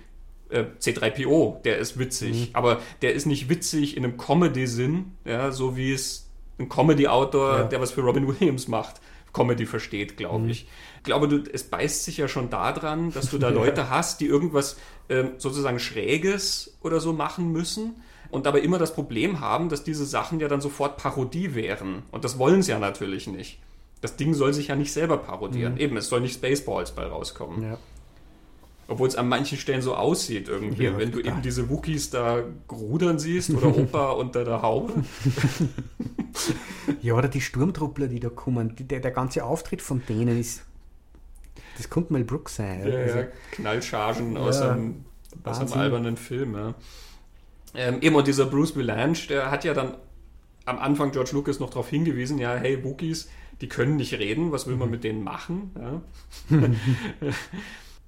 [0.49, 5.75] äh, C3PO, der ist witzig, aber der ist nicht witzig in einem Comedy-Sinn, ja, so
[5.75, 6.29] wie es
[6.59, 7.63] ein Comedy-Autor, Ja.
[7.65, 9.01] der was für Robin Williams macht,
[9.37, 10.67] Comedy versteht, glaube ich.
[10.97, 13.49] Ich glaube, du, es beißt sich ja schon daran, dass du da.
[13.57, 14.77] Leute hast, die irgendwas
[15.09, 17.95] ähm, sozusagen Schräges oder so machen müssen
[18.29, 22.03] und dabei immer das Problem haben, dass diese Sachen ja dann sofort Parodie wären.
[22.11, 23.59] Und das wollen sie ja natürlich nicht.
[24.01, 25.77] Das Ding soll sich ja nicht selber parodieren.
[25.77, 27.63] Eben, es soll nicht Spaceballs bei rauskommen.
[27.63, 27.77] Ja.
[28.89, 32.43] Obwohl es an manchen Stellen so aussieht irgendwie, Ja, wenn du eben diese Wookies da
[32.69, 34.93] grudern siehst oder Opa unter der Haube.
[37.01, 40.63] ja, oder die Sturmtruppler, die da kommen, die, der, der ganze Auftritt von denen ist.
[41.75, 42.87] Das könnte Mel Brooks sein.
[42.87, 45.03] Ja, Also, ja, Knallchargen aus, einem,
[45.43, 46.55] aus einem albernen Film.
[46.55, 46.73] Ja.
[47.75, 49.95] Ähm, eben, und dieser Bruce Villange, der hat ja dann
[50.65, 53.29] am Anfang George Lucas noch darauf hingewiesen, ja, hey, Wookies,
[53.61, 54.79] die können nicht reden, was will Mhm.
[54.79, 55.71] man mit denen machen?
[55.77, 56.01] Ja.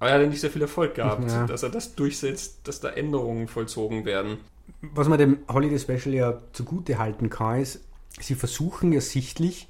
[0.00, 1.46] Aber er hat ja nicht sehr viel Erfolg gehabt, Ja.
[1.46, 4.38] dass er das durchsetzt, dass da Änderungen vollzogen werden.
[4.80, 7.80] Was man dem Holiday Special ja zugute halten kann, ist,
[8.18, 9.68] sie versuchen ja sichtlich,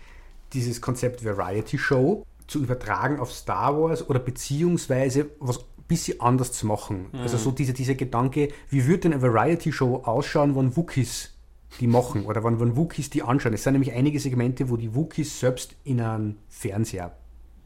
[0.53, 6.53] dieses Konzept Variety Show zu übertragen auf Star Wars oder beziehungsweise was ein bisschen anders
[6.53, 7.07] zu machen.
[7.12, 7.20] Mhm.
[7.20, 11.35] Also so dieser diese Gedanke, wie würde denn eine Variety Show ausschauen, wenn Wookies
[11.78, 13.55] die machen oder wenn, wenn Wookies die anschauen.
[13.55, 17.16] Es sind nämlich einige Segmente, wo die Wookies selbst in einem Fernseher,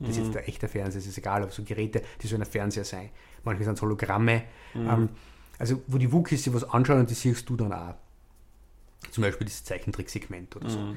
[0.01, 0.39] das ist jetzt mhm.
[0.39, 3.11] ein echter Fernseher, es ist egal, aber so Geräte, die sollen ein Fernseher sein.
[3.45, 4.43] Manchmal sind es Hologramme.
[4.75, 4.91] Mhm.
[4.91, 5.09] Ähm,
[5.59, 7.95] also wo die Wookies sich was anschauen und das siehst du dann auch.
[9.11, 10.79] Zum Beispiel dieses Zeichentricksegment oder so.
[10.79, 10.97] Mhm.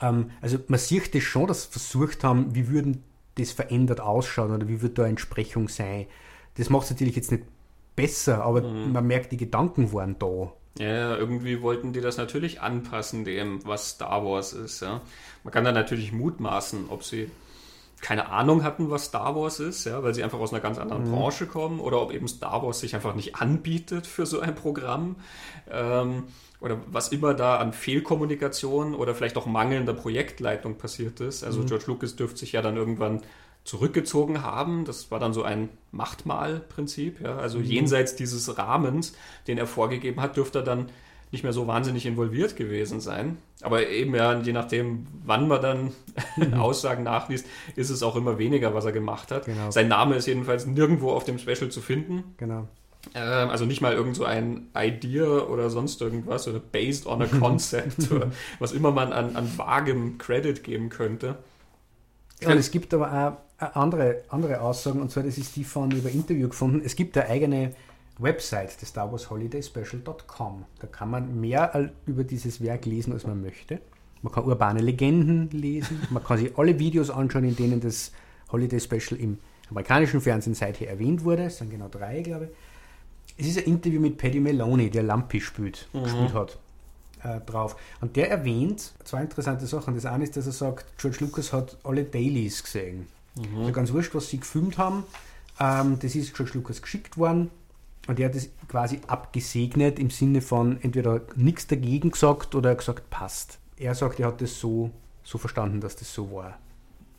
[0.00, 3.02] Ähm, also man sieht das schon, dass sie versucht haben, wie würden
[3.36, 6.06] das verändert ausschauen oder wie wird da eine Entsprechung sein.
[6.56, 7.44] Das macht es natürlich jetzt nicht
[7.96, 8.92] besser, aber mhm.
[8.92, 10.52] man merkt, die Gedanken waren da.
[10.78, 14.80] Ja, irgendwie wollten die das natürlich anpassen, dem, was Star Wars ist.
[14.80, 15.02] Ja.
[15.44, 17.30] Man kann da natürlich mutmaßen, ob sie
[18.04, 21.06] keine Ahnung hatten, was Star Wars ist, ja, weil sie einfach aus einer ganz anderen
[21.06, 21.12] mhm.
[21.12, 25.16] Branche kommen, oder ob eben Star Wars sich einfach nicht anbietet für so ein Programm.
[25.70, 26.24] Ähm,
[26.60, 31.44] oder was immer da an Fehlkommunikation oder vielleicht auch mangelnder Projektleitung passiert ist.
[31.44, 31.66] Also mhm.
[31.66, 33.22] George Lucas dürfte sich ja dann irgendwann
[33.64, 34.84] zurückgezogen haben.
[34.84, 37.22] Das war dann so ein Machtmal-Prinzip.
[37.22, 37.38] Ja?
[37.38, 37.64] Also mhm.
[37.64, 40.90] jenseits dieses Rahmens, den er vorgegeben hat, dürfte er dann
[41.34, 43.36] nicht mehr so wahnsinnig involviert gewesen sein.
[43.60, 45.92] Aber eben ja, je nachdem, wann man dann
[46.36, 46.54] mhm.
[46.60, 49.44] Aussagen nachliest, ist es auch immer weniger, was er gemacht hat.
[49.44, 49.70] Genau.
[49.70, 52.24] Sein Name ist jedenfalls nirgendwo auf dem Special zu finden.
[52.38, 52.68] Genau.
[53.14, 57.26] Ähm, also nicht mal irgend so ein Idea oder sonst irgendwas oder based on a
[57.40, 61.36] concept oder was immer man an, an vagem Credit geben könnte.
[62.40, 65.90] Ja, und es gibt aber auch andere, andere Aussagen, und zwar, das ist die von
[65.90, 66.82] über Interview gefunden.
[66.84, 67.72] Es gibt eine eigene
[68.18, 70.64] Website, das Star Wars Holiday Special.com.
[70.78, 73.80] Da kann man mehr über dieses Werk lesen, als man möchte.
[74.22, 78.12] Man kann urbane Legenden lesen, man kann sich alle Videos anschauen, in denen das
[78.50, 79.38] Holiday Special im
[79.68, 81.44] amerikanischen Fernsehen seither erwähnt wurde.
[81.44, 82.50] Es sind genau drei, glaube ich.
[83.36, 86.04] Es ist ein Interview mit Paddy Maloney, der Lampi spielt, mhm.
[86.04, 86.58] gespielt hat
[87.24, 87.76] äh, drauf.
[88.00, 89.94] Und der erwähnt zwei interessante Sachen.
[89.94, 93.06] Das eine ist, dass er sagt, George Lucas hat alle Dailies gesehen.
[93.34, 93.60] Mhm.
[93.60, 95.04] Also ganz wurscht, was sie gefilmt haben.
[95.58, 97.50] Ähm, das ist George Lucas geschickt worden.
[98.06, 103.08] Und er hat es quasi abgesegnet im Sinne von entweder nichts dagegen gesagt oder gesagt
[103.10, 103.58] passt.
[103.76, 104.90] Er sagt, er hat das so,
[105.22, 106.58] so verstanden, dass das so war.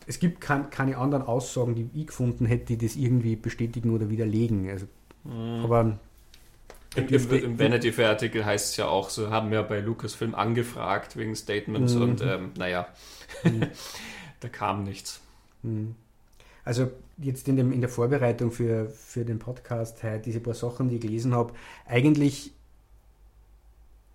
[0.07, 4.09] Es gibt kein, keine anderen Aussagen, die ich gefunden hätte, die das irgendwie bestätigen oder
[4.09, 4.69] widerlegen.
[4.69, 4.85] Also,
[5.23, 5.63] mhm.
[5.63, 5.97] Aber
[6.95, 10.35] im, im, im Vanity Fair Artikel heißt es ja auch, so haben wir bei Lucasfilm
[10.35, 12.01] angefragt wegen Statements mhm.
[12.01, 12.87] und ähm, naja,
[13.43, 13.67] mhm.
[14.39, 15.19] da kam nichts.
[15.63, 15.95] Mhm.
[16.65, 20.89] Also jetzt in, dem, in der Vorbereitung für, für den Podcast heute, diese paar Sachen,
[20.89, 21.53] die ich gelesen habe,
[21.85, 22.53] eigentlich,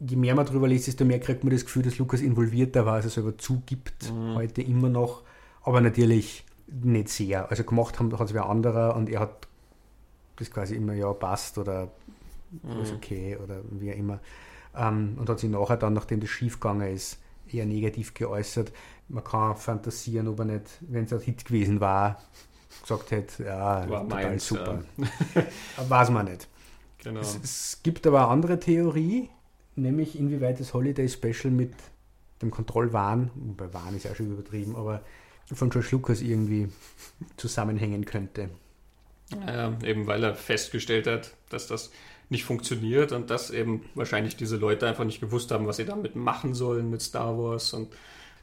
[0.00, 2.94] je mehr man darüber liest, desto mehr kriegt man das Gefühl, dass Lukas involvierter war,
[2.94, 4.34] als er selber zugibt, mhm.
[4.34, 5.22] heute immer noch,
[5.62, 7.48] aber natürlich nicht sehr.
[7.50, 9.46] Also gemacht haben hat es wer anderer und er hat
[10.36, 11.88] das quasi immer, ja, passt oder
[12.50, 12.80] mhm.
[12.82, 14.18] ist okay oder wie auch immer.
[14.76, 17.18] Ähm, und hat sich nachher dann, nachdem das schiefgegangen ist,
[17.54, 18.72] eher negativ geäußert.
[19.08, 22.22] Man kann fantasieren, ob er nicht, wenn es ein Hit gewesen war,
[22.82, 24.82] gesagt hätte, ja, war total meins, super.
[24.96, 25.88] Ja.
[25.88, 26.48] Weiß man nicht.
[26.98, 27.20] Genau.
[27.20, 29.30] Es, es, gibt aber eine andere Theorie,
[29.74, 31.72] nämlich inwieweit das Holiday Special mit
[32.42, 35.02] dem Kontrollwahn, bei Wahn ist ja schon übertrieben, aber
[35.46, 36.68] von George Lucas irgendwie
[37.36, 38.50] zusammenhängen könnte.
[39.46, 41.90] Ja, eben weil er festgestellt hat, dass das
[42.30, 46.14] nicht funktioniert und dass eben wahrscheinlich diese Leute einfach nicht gewusst haben, was sie damit
[46.16, 47.88] machen sollen mit Star Wars und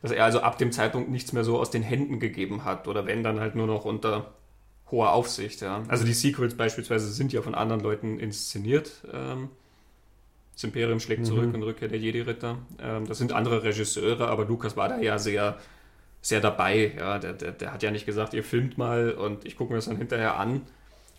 [0.02, 3.06] dass er also ab dem Zeitpunkt nichts mehr so aus den Händen gegeben hat oder
[3.06, 4.34] wenn dann halt nur noch unter
[4.92, 5.62] hoher Aufsicht.
[5.62, 5.84] Ja.
[5.88, 8.92] Also die Sequels beispielsweise sind ja von anderen Leuten inszeniert.
[9.12, 9.50] Ähm,
[10.54, 11.56] das Imperium schlägt zurück mhm.
[11.56, 12.58] und Rückkehr der Jedi-Ritter.
[12.82, 15.58] Ähm, das sind andere Regisseure, aber Lukas war da ja sehr,
[16.22, 16.94] sehr dabei.
[16.98, 17.20] Ja.
[17.20, 19.86] Der, der, der hat ja nicht gesagt, ihr filmt mal und ich gucke mir das
[19.86, 20.62] dann hinterher an,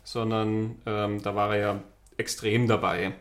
[0.03, 1.83] sondern ähm, da war er ja
[2.19, 3.15] extrem dabei.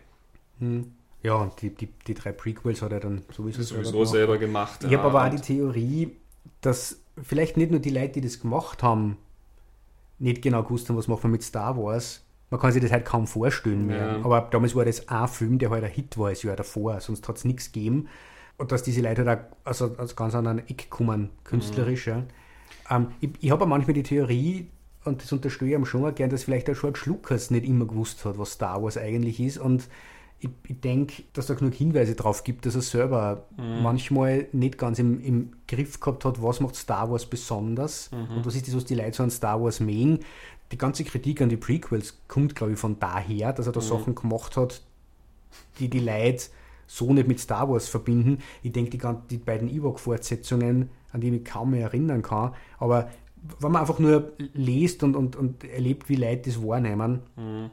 [0.60, 0.92] Hm.
[1.24, 4.84] Ja, und die, die, die drei Prequels hat er dann sowieso, sowieso selber gemacht.
[4.84, 6.16] Ich ja, habe aber auch die Theorie,
[6.62, 9.18] dass vielleicht nicht nur die Leute, die das gemacht haben,
[10.20, 12.24] nicht genau gewusst haben, was machen wir mit Star Wars.
[12.50, 14.18] Man kann sich das halt kaum vorstellen mehr.
[14.18, 14.24] Ja.
[14.24, 17.28] Aber damals war das ein Film, der halt ein Hit war, das Jahr davor, sonst
[17.28, 18.08] hat es nichts gegeben.
[18.58, 22.08] Und dass diese Leute auch also aus ganz anderen Eck kommen, künstlerisch.
[22.08, 22.24] Mhm.
[22.90, 22.96] Ja.
[22.96, 24.70] Ähm, ich ich habe manchmal die Theorie,
[25.08, 27.86] und das unterstelle ich ihm schon mal gern, dass vielleicht der George Lucas nicht immer
[27.86, 29.58] gewusst hat, was Star Wars eigentlich ist.
[29.58, 29.88] Und
[30.40, 33.82] ich, ich denke, dass da genug Hinweise drauf gibt, dass er selber mhm.
[33.82, 38.38] manchmal nicht ganz im, im, Griff gehabt hat, was macht Star Wars besonders mhm.
[38.38, 40.20] und was ist das, was die Leute so an Star Wars mähen.
[40.72, 43.86] Die ganze Kritik an die Prequels kommt, glaube ich, von daher, dass er da mhm.
[43.86, 44.82] Sachen gemacht hat,
[45.80, 46.44] die die Leute
[46.86, 48.40] so nicht mit Star Wars verbinden.
[48.64, 49.00] Ich denke, die,
[49.30, 53.10] die beiden Ewok-Fortsetzungen, an die ich mich kaum mehr erinnern kann, aber
[53.60, 57.70] wenn man einfach nur liest und, und, und erlebt, wie Leute das wahrnehmen, mhm.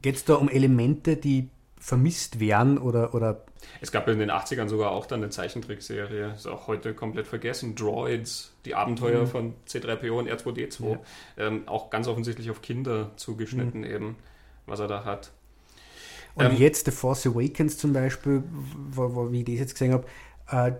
[0.00, 1.48] geht es da um Elemente, die
[1.78, 3.44] vermisst werden oder, oder.
[3.80, 7.74] Es gab in den 80ern sogar auch dann eine Zeichentrickserie, ist auch heute komplett vergessen.
[7.74, 9.26] Droids, die Abenteuer mhm.
[9.26, 10.90] von C3PO und R2D2.
[10.90, 10.98] Ja.
[11.36, 13.86] Ähm, auch ganz offensichtlich auf Kinder zugeschnitten, mhm.
[13.86, 14.16] eben,
[14.66, 15.32] was er da hat.
[16.34, 18.42] Und ähm, jetzt The Force Awakens zum Beispiel,
[18.90, 20.06] wo, wo, wie ich das jetzt gesehen habe,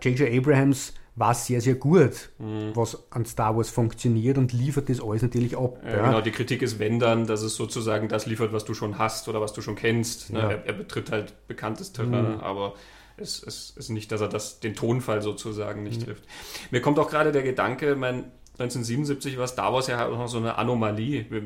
[0.01, 0.21] J.J.
[0.21, 2.71] Äh, Abrahams war sehr, sehr gut, mhm.
[2.75, 5.79] was an Star Wars funktioniert und liefert das alles natürlich ab.
[5.85, 6.07] Ja, ja.
[6.07, 9.29] Genau, die Kritik ist, wenn dann, dass es sozusagen das liefert, was du schon hast
[9.29, 10.33] oder was du schon kennst.
[10.33, 10.39] Ne?
[10.39, 10.51] Ja.
[10.51, 12.41] Er, er, betritt halt bekanntes Terrain, mhm.
[12.41, 12.75] aber
[13.17, 16.05] es, es, ist nicht, dass er das, den Tonfall sozusagen nicht mhm.
[16.07, 16.25] trifft.
[16.71, 20.29] Mir kommt auch gerade der Gedanke, mein, 1977 war Star Wars ja halt auch noch
[20.29, 21.27] so eine Anomalie.
[21.31, 21.43] Wir,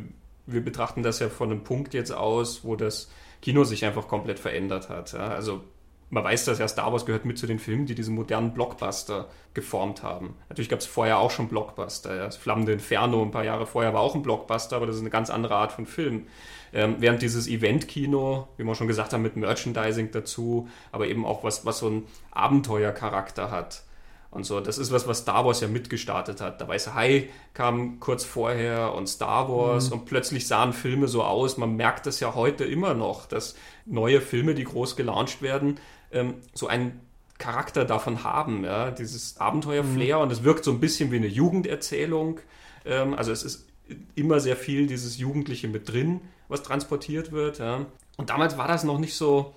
[0.46, 3.10] wir betrachten das ja von einem Punkt jetzt aus, wo das
[3.40, 5.12] Kino sich einfach komplett verändert hat.
[5.12, 5.28] Ja?
[5.28, 5.62] Also
[6.12, 9.28] man weiß das ja, Star Wars gehört mit zu den Filmen, die diesen modernen Blockbuster
[9.54, 10.34] geformt haben.
[10.50, 12.14] Natürlich gab es vorher auch schon Blockbuster.
[12.14, 12.24] Ja.
[12.26, 15.08] Das Flammende Inferno ein paar Jahre vorher war auch ein Blockbuster, aber das ist eine
[15.08, 16.26] ganz andere Art von Film.
[16.74, 21.44] Ähm, während dieses Event-Kino, wie wir schon gesagt haben, mit Merchandising dazu, aber eben auch
[21.44, 23.82] was, was so einen Abenteuercharakter hat.
[24.30, 26.60] Und so, das ist was, was Star Wars ja mitgestartet hat.
[26.60, 30.00] Der Weiße Hai kam kurz vorher und Star Wars mhm.
[30.00, 31.56] und plötzlich sahen Filme so aus.
[31.56, 33.54] Man merkt das ja heute immer noch, dass
[33.86, 35.78] neue Filme, die groß gelauncht werden,
[36.12, 37.00] ähm, so einen
[37.38, 40.22] Charakter davon haben, ja, dieses Abenteuerflair mhm.
[40.22, 42.40] und es wirkt so ein bisschen wie eine Jugenderzählung.
[42.84, 43.66] Ähm, also es ist
[44.14, 47.58] immer sehr viel dieses Jugendliche mit drin, was transportiert wird.
[47.58, 47.86] Ja.
[48.16, 49.54] Und damals war das noch nicht so,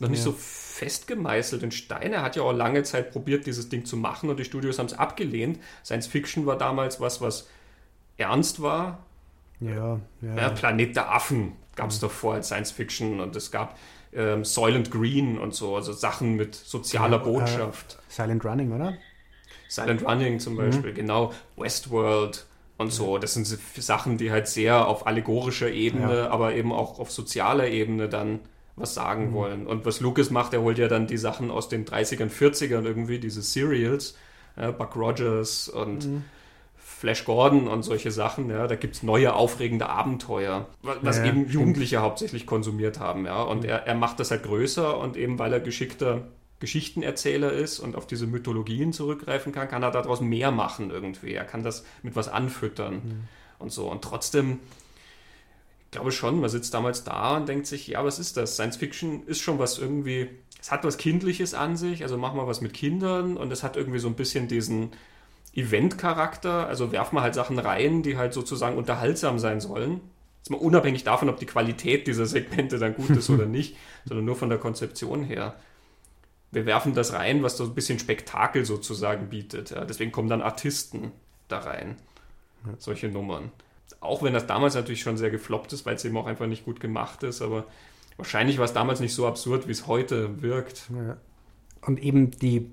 [0.00, 0.24] noch nicht ja.
[0.24, 2.12] so fest gemeißelt in Stein.
[2.12, 4.86] Er hat ja auch lange Zeit probiert, dieses Ding zu machen und die Studios haben
[4.86, 5.60] es abgelehnt.
[5.84, 7.48] Science Fiction war damals was, was
[8.16, 9.06] ernst war.
[9.60, 10.36] Ja, ja.
[10.36, 13.78] ja Planet der Affen gab es davor als Science Fiction und es gab
[14.14, 17.98] ähm, Soylent Green und so, also Sachen mit sozialer ja, Botschaft.
[18.08, 18.94] Äh, Silent Running, oder?
[19.68, 20.96] Silent Running zum Beispiel, mhm.
[20.96, 21.32] genau.
[21.56, 22.46] Westworld
[22.78, 23.18] und so.
[23.18, 26.30] Das sind Sachen, die halt sehr auf allegorischer Ebene, ja.
[26.30, 28.40] aber eben auch auf sozialer Ebene dann
[28.76, 29.34] was sagen mhm.
[29.34, 29.66] wollen.
[29.66, 33.18] Und was Lucas macht, er holt ja dann die Sachen aus den 30ern, 40ern irgendwie,
[33.18, 34.16] diese Serials,
[34.56, 36.24] äh, Buck Rogers und mhm.
[37.04, 40.68] Flash Gordon und solche Sachen, ja, da gibt es neue aufregende Abenteuer,
[41.02, 43.42] was ja, eben Jugendliche hauptsächlich konsumiert haben, ja.
[43.42, 43.68] Und mhm.
[43.68, 46.22] er, er macht das halt größer und eben weil er geschickter
[46.60, 51.34] Geschichtenerzähler ist und auf diese Mythologien zurückgreifen kann, kann er daraus mehr machen irgendwie.
[51.34, 53.28] Er kann das mit was anfüttern mhm.
[53.58, 53.90] und so.
[53.90, 54.60] Und trotzdem,
[55.84, 58.54] ich glaube schon, man sitzt damals da und denkt sich, ja, was ist das?
[58.54, 62.46] Science Fiction ist schon was irgendwie, es hat was Kindliches an sich, also machen wir
[62.46, 64.92] was mit Kindern und es hat irgendwie so ein bisschen diesen
[65.54, 70.00] Event-Charakter, also werfen wir halt Sachen rein, die halt sozusagen unterhaltsam sein sollen.
[70.38, 74.26] Jetzt mal unabhängig davon, ob die Qualität dieser Segmente dann gut ist oder nicht, sondern
[74.26, 75.54] nur von der Konzeption her.
[76.50, 79.70] Wir werfen das rein, was so ein bisschen Spektakel sozusagen bietet.
[79.70, 79.84] Ja.
[79.84, 81.12] Deswegen kommen dann Artisten
[81.48, 81.96] da rein.
[82.78, 83.50] Solche Nummern.
[84.00, 86.64] Auch wenn das damals natürlich schon sehr gefloppt ist, weil es eben auch einfach nicht
[86.64, 87.64] gut gemacht ist, aber
[88.16, 90.90] wahrscheinlich war es damals nicht so absurd, wie es heute wirkt.
[90.90, 91.16] Ja.
[91.82, 92.70] Und eben die,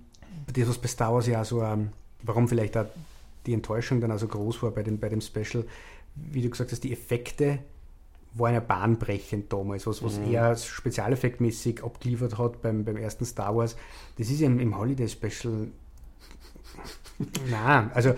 [0.54, 1.92] das, was bei Star Wars ja so ähm,
[2.24, 2.86] warum vielleicht auch
[3.46, 5.66] die Enttäuschung dann also groß war bei dem, bei dem Special,
[6.16, 7.60] wie du gesagt hast, die Effekte
[8.34, 10.34] waren ja bahnbrechend damals, was, was mhm.
[10.34, 13.76] er spezialeffektmäßig abgeliefert hat beim, beim ersten Star Wars.
[14.18, 15.68] Das ist im, im Holiday Special.
[17.50, 18.14] Nein, also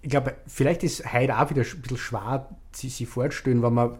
[0.00, 3.98] ich glaube, vielleicht ist heute auch wieder ein bisschen schwer, sie, sie vorzustellen, wenn man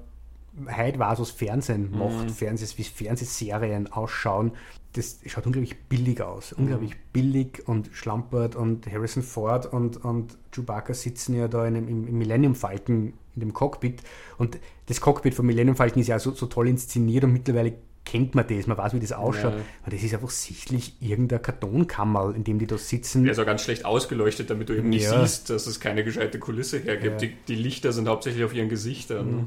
[0.77, 1.99] heute weiß, was Fernsehen mhm.
[1.99, 4.53] macht, Fernsehs, wie Fernsehserien ausschauen
[4.95, 6.53] das schaut unglaublich billig aus.
[6.53, 6.65] Mhm.
[6.65, 12.09] Unglaublich billig und schlampert und Harrison Ford und, und Chewbacca sitzen ja da in, im,
[12.09, 14.03] im Millennium Falcon in dem Cockpit.
[14.37, 17.75] Und das Cockpit von Millennium Falcon ist ja so, so toll inszeniert und mittlerweile
[18.05, 19.55] kennt man das, man weiß, wie das ausschaut.
[19.55, 19.61] Ja.
[19.83, 23.23] Aber das ist einfach sichtlich irgendein Kartonkammerl, in dem die da sitzen.
[23.23, 25.21] Der ist auch ganz schlecht ausgeleuchtet, damit du eben nicht ja.
[25.21, 27.23] siehst, dass es keine gescheite Kulisse hergibt.
[27.23, 27.29] Ja.
[27.29, 29.33] Die, die, Lichter sind hauptsächlich auf ihren Gesichtern.
[29.33, 29.47] Mhm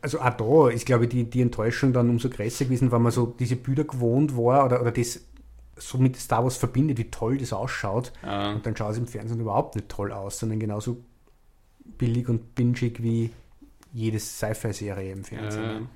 [0.00, 3.12] also auch da ist, glaube ich, die, die Enttäuschung dann umso größer gewesen, weil man
[3.12, 5.20] so diese Bilder gewohnt war oder, oder das
[5.76, 8.12] so mit Star Wars verbindet, wie toll das ausschaut.
[8.22, 8.52] Ja.
[8.52, 10.98] Und dann schaut es im Fernsehen überhaupt nicht toll aus, sondern genauso
[11.98, 13.30] billig und bingig wie
[13.92, 15.88] jede Sci-Fi-Serie im Fernsehen.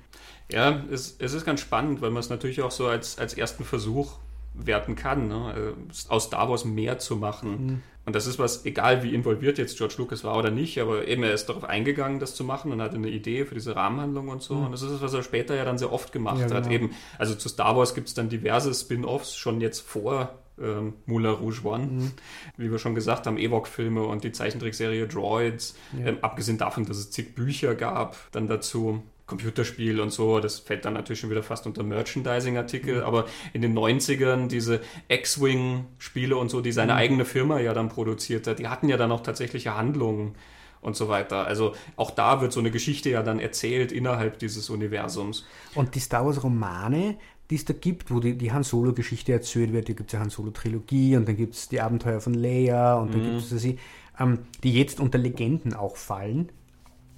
[0.49, 3.35] Ja, ja es, es, ist ganz spannend, weil man es natürlich auch so als, als
[3.35, 4.13] ersten Versuch
[4.53, 5.73] werten kann, ne?
[6.09, 7.65] aus Star Wars mehr zu machen.
[7.65, 7.81] Mhm.
[8.05, 11.23] Und das ist was, egal wie involviert jetzt George Lucas war oder nicht, aber eben
[11.23, 14.41] er ist darauf eingegangen, das zu machen und hatte eine Idee für diese Rahmenhandlung und
[14.41, 14.55] so.
[14.55, 14.65] Mhm.
[14.65, 16.59] Und das ist es, was er später ja dann sehr oft gemacht ja, genau.
[16.59, 16.69] hat.
[16.69, 21.31] Eben, also zu Star Wars gibt es dann diverse Spin-offs, schon jetzt vor ähm, Moulin
[21.31, 21.85] Rouge One.
[21.85, 22.11] Mhm.
[22.57, 25.75] Wie wir schon gesagt haben, Ewok-Filme und die Zeichentrickserie Droids.
[25.97, 26.07] Ja.
[26.07, 29.01] Ähm, abgesehen davon, dass es zig Bücher gab, dann dazu.
[29.33, 33.03] Computerspiel und so, das fällt dann natürlich schon wieder fast unter Merchandising-Artikel, mhm.
[33.03, 36.99] aber in den 90ern diese X-Wing-Spiele und so, die seine mhm.
[36.99, 40.35] eigene Firma ja dann produziert hat, die hatten ja dann auch tatsächliche Handlungen
[40.81, 41.47] und so weiter.
[41.47, 45.45] Also auch da wird so eine Geschichte ja dann erzählt innerhalb dieses Universums.
[45.73, 47.17] Und die Star Wars Romane,
[47.49, 50.19] die es da gibt, wo die, die Han Solo-Geschichte erzählt wird, da gibt es ja
[50.19, 53.37] Han Solo-Trilogie und dann gibt es die Abenteuer von Leia und dann mhm.
[53.37, 53.79] gibt es sie,
[54.19, 56.51] ähm, die jetzt unter Legenden auch fallen.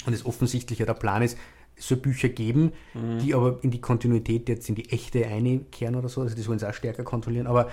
[0.06, 1.38] Und es offensichtlich ja der Plan ist,
[1.78, 3.20] so Bücher geben, mhm.
[3.20, 6.22] die aber in die Kontinuität jetzt in die echte einkehren oder so.
[6.22, 7.48] Also das wollen sie auch stärker kontrollieren.
[7.48, 7.70] Aber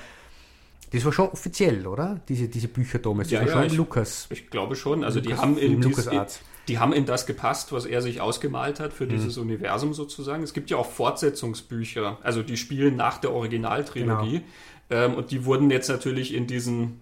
[0.92, 2.20] das war schon offiziell, oder?
[2.28, 3.28] Diese, diese Bücher damals.
[3.28, 4.26] Das ja, war ja, schon ich, Lukas.
[4.30, 5.04] Ich glaube schon.
[5.04, 6.10] Also Lukas, die haben in dies,
[6.68, 9.10] die haben in das gepasst, was er sich ausgemalt hat für mhm.
[9.10, 10.42] dieses Universum sozusagen.
[10.42, 14.42] Es gibt ja auch Fortsetzungsbücher, also die spielen nach der Originaltrilogie.
[14.88, 15.04] Genau.
[15.04, 17.00] Ähm, und die wurden jetzt natürlich in diesen in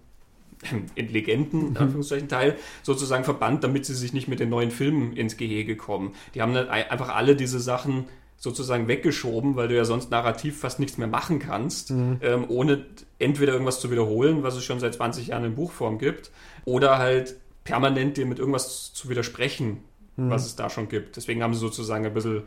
[0.95, 1.77] Legenden, in mhm.
[1.77, 6.13] Anführungszeichen, Teil sozusagen verbannt, damit sie sich nicht mit den neuen Filmen ins Gehege kommen.
[6.35, 8.05] Die haben dann einfach alle diese Sachen
[8.37, 12.17] sozusagen weggeschoben, weil du ja sonst narrativ fast nichts mehr machen kannst, mhm.
[12.21, 12.85] ähm, ohne
[13.19, 16.31] entweder irgendwas zu wiederholen, was es schon seit 20 Jahren in Buchform gibt,
[16.65, 19.83] oder halt permanent dir mit irgendwas zu widersprechen,
[20.15, 20.31] mhm.
[20.31, 21.17] was es da schon gibt.
[21.17, 22.41] Deswegen haben sie sozusagen ein bisschen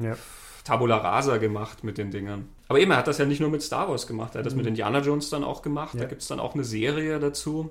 [0.00, 0.16] ja.
[0.64, 2.48] Tabula Rasa gemacht mit den Dingern.
[2.68, 4.54] Aber eben, er hat das ja nicht nur mit Star Wars gemacht, er hat das
[4.54, 4.58] mhm.
[4.58, 5.94] mit Indiana Jones dann auch gemacht.
[5.94, 6.00] Ja.
[6.00, 7.70] Da gibt es dann auch eine Serie dazu.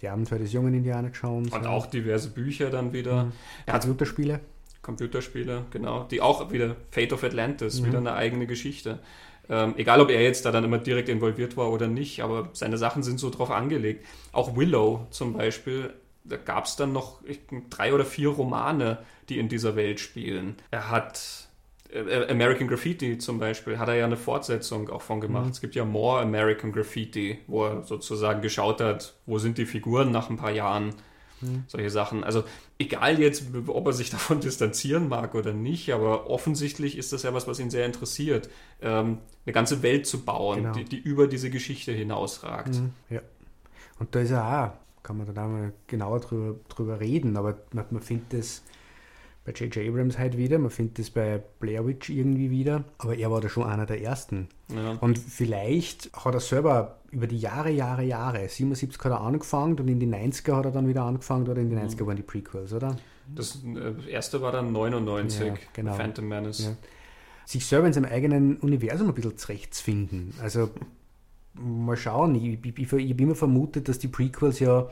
[0.00, 1.52] Die Abenteuer des jungen Indiana Jones.
[1.52, 1.70] Und ja.
[1.70, 3.24] auch diverse Bücher dann wieder.
[3.24, 3.32] Mhm.
[3.66, 4.40] Er hat Computerspiele.
[4.82, 6.04] Computerspiele, genau.
[6.04, 7.86] Die auch wieder Fate of Atlantis, mhm.
[7.86, 9.00] wieder eine eigene Geschichte.
[9.48, 12.78] Ähm, egal, ob er jetzt da dann immer direkt involviert war oder nicht, aber seine
[12.78, 14.06] Sachen sind so drauf angelegt.
[14.32, 15.92] Auch Willow zum Beispiel,
[16.24, 17.20] da gab es dann noch
[17.68, 20.54] drei oder vier Romane, die in dieser Welt spielen.
[20.70, 21.48] Er hat
[22.28, 25.46] American Graffiti zum Beispiel hat er ja eine Fortsetzung auch von gemacht.
[25.46, 25.50] Mhm.
[25.50, 30.10] Es gibt ja More American Graffiti, wo er sozusagen geschaut hat, wo sind die Figuren
[30.10, 30.94] nach ein paar Jahren.
[31.40, 31.64] Mhm.
[31.66, 32.22] Solche Sachen.
[32.22, 32.44] Also
[32.78, 37.34] egal jetzt, ob er sich davon distanzieren mag oder nicht, aber offensichtlich ist das ja
[37.34, 38.50] was, was ihn sehr interessiert,
[38.82, 40.74] ähm, eine ganze Welt zu bauen, genau.
[40.74, 42.74] die, die, über diese Geschichte hinausragt.
[42.74, 42.92] Mhm.
[43.08, 43.22] Ja.
[43.98, 47.86] Und da ist er auch, kann man da mal genauer drüber, drüber reden, aber man,
[47.90, 48.62] man findet das
[49.50, 49.88] bei J.J.
[49.88, 53.48] Abrams halt wieder, man findet das bei Blair Witch irgendwie wieder, aber er war da
[53.48, 54.48] schon einer der ersten.
[54.68, 54.92] Ja.
[55.00, 59.88] Und vielleicht hat er selber über die Jahre, Jahre, Jahre, 77 hat er angefangen und
[59.88, 62.06] in die 90er hat er dann wieder angefangen oder in die 90er mhm.
[62.06, 62.96] waren die Prequels, oder?
[63.34, 65.94] Das äh, erste war dann 99, ja, genau.
[65.94, 66.64] Phantom Menace.
[66.64, 66.76] Ja.
[67.44, 70.34] Sich selber in seinem eigenen Universum ein bisschen zurechtfinden.
[70.40, 70.70] Also
[71.54, 74.88] mal schauen, ich, ich, ich, ich habe immer vermutet, dass die Prequels ja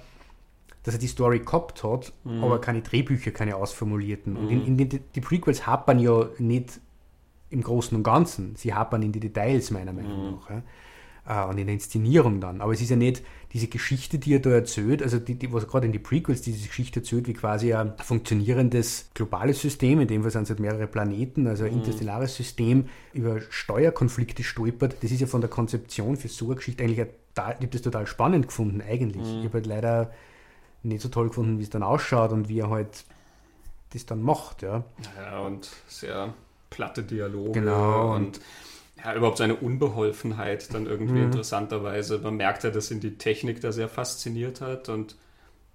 [0.89, 2.43] dass er die Story gehabt hat, mhm.
[2.43, 4.33] aber keine Drehbücher, keine ausformulierten.
[4.33, 4.39] Mhm.
[4.39, 6.81] Und in, in die, die, Prequels hapern ja nicht
[7.51, 10.31] im Großen und Ganzen, sie hapern in die Details, meiner Meinung mhm.
[10.37, 10.51] nach.
[10.51, 10.63] Ja.
[11.31, 12.63] Uh, und in der Inszenierung dann.
[12.63, 13.23] Aber es ist ja nicht
[13.53, 16.67] diese Geschichte, die er da erzählt, also die, die, was gerade in die Prequels diese
[16.67, 20.87] Geschichte erzählt, wie quasi ein funktionierendes globales System, in dem Fall sind es halt mehrere
[20.87, 21.79] Planeten, also ein mhm.
[21.81, 24.97] interstellares System, über Steuerkonflikte stolpert.
[25.03, 28.07] Das ist ja von der Konzeption für so eine Geschichte eigentlich, ich habe das total
[28.07, 29.23] spannend gefunden, eigentlich.
[29.23, 29.41] Mhm.
[29.41, 30.11] Ich habe halt leider
[30.83, 33.05] nicht so toll gefunden, wie es dann ausschaut und wie er halt
[33.93, 34.63] das dann macht.
[34.63, 34.85] Ja,
[35.17, 36.35] ja und sehr
[36.71, 38.15] platte Dialoge genau.
[38.15, 38.41] und
[39.03, 41.27] ja, überhaupt seine Unbeholfenheit dann irgendwie mhm.
[41.27, 42.19] interessanterweise.
[42.19, 45.17] Man merkt ja, dass ihn die Technik da sehr fasziniert hat und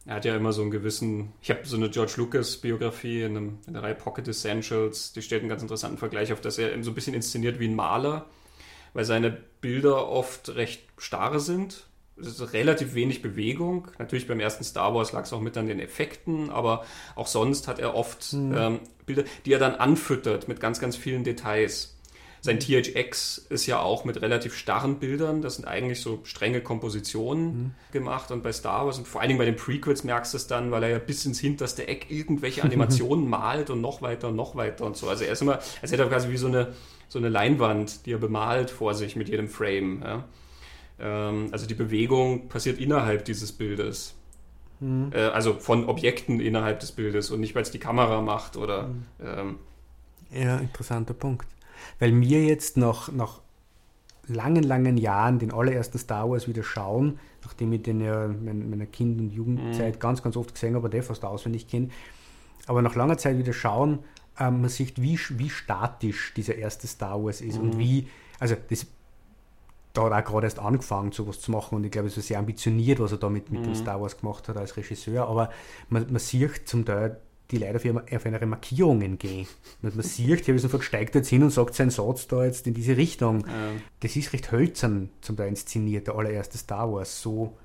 [0.05, 3.37] er hat ja immer so einen gewissen, ich habe so eine George Lucas Biografie in,
[3.37, 6.83] einem, in der Reihe Pocket Essentials, die stellt einen ganz interessanten Vergleich auf, dass er
[6.83, 8.25] so ein bisschen inszeniert wie ein Maler,
[8.93, 11.87] weil seine Bilder oft recht starre sind
[12.17, 13.87] relativ wenig Bewegung.
[13.97, 16.85] Natürlich beim ersten Star Wars lag es auch mit an den Effekten, aber
[17.15, 18.55] auch sonst hat er oft mhm.
[18.57, 21.93] ähm, Bilder, die er dann anfüttert mit ganz, ganz vielen Details.
[22.43, 25.41] Sein THX ist ja auch mit relativ starren Bildern.
[25.41, 27.71] Das sind eigentlich so strenge Kompositionen mhm.
[27.93, 28.31] gemacht.
[28.31, 30.69] Und bei Star Wars und vor allen Dingen bei den Prequels merkst du es dann,
[30.69, 34.57] weil er ja bis ins hinterste Eck irgendwelche Animationen malt und noch weiter und noch
[34.57, 35.07] weiter und so.
[35.07, 36.73] Also er ist immer, als hätte er quasi wie so eine,
[37.07, 40.01] so eine Leinwand, die er bemalt vor sich mit jedem Frame.
[40.03, 40.25] Ja.
[41.03, 44.15] Ähm, also die Bewegung passiert innerhalb dieses Bildes.
[44.79, 45.11] Mhm.
[45.13, 48.87] Äh, also von Objekten innerhalb des Bildes und nicht, weil es die Kamera macht oder.
[48.87, 49.05] Mhm.
[49.21, 49.59] Ähm,
[50.31, 51.45] ja, interessanter Punkt.
[51.99, 53.41] Weil mir jetzt noch nach
[54.27, 58.85] langen, langen Jahren den allerersten Star Wars wieder schauen, nachdem ich den ja in meiner
[58.85, 59.99] Kind- und Jugendzeit mhm.
[59.99, 61.89] ganz, ganz oft gesehen habe, der fast auswendig kenne.
[62.65, 63.99] Aber nach langer Zeit wieder schauen,
[64.39, 67.79] ähm, man sieht, wie, wie statisch dieser erste Star Wars ist und mhm.
[67.79, 68.07] wie,
[68.39, 68.87] also das
[69.93, 72.27] da hat er auch gerade erst angefangen, sowas zu machen und ich glaube, es ist
[72.27, 73.65] sehr ambitioniert, was er da mit, mit mhm.
[73.65, 75.49] dem Star Wars gemacht hat als Regisseur, aber
[75.89, 77.19] man, man sieht zum Teil
[77.51, 79.47] die Leute auf, auf ihre Markierungen gehen.
[79.81, 82.97] Und man sieht, Harrison steigt jetzt hin und sagt seinen Satz da jetzt in diese
[82.97, 83.41] Richtung.
[83.41, 83.71] Ja.
[83.99, 87.55] Das ist recht hölzern zum Teil inszeniert, der allererste Star Wars, so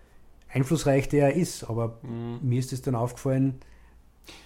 [0.48, 2.40] einflussreich der er ist, aber mhm.
[2.42, 3.60] mir ist es dann aufgefallen,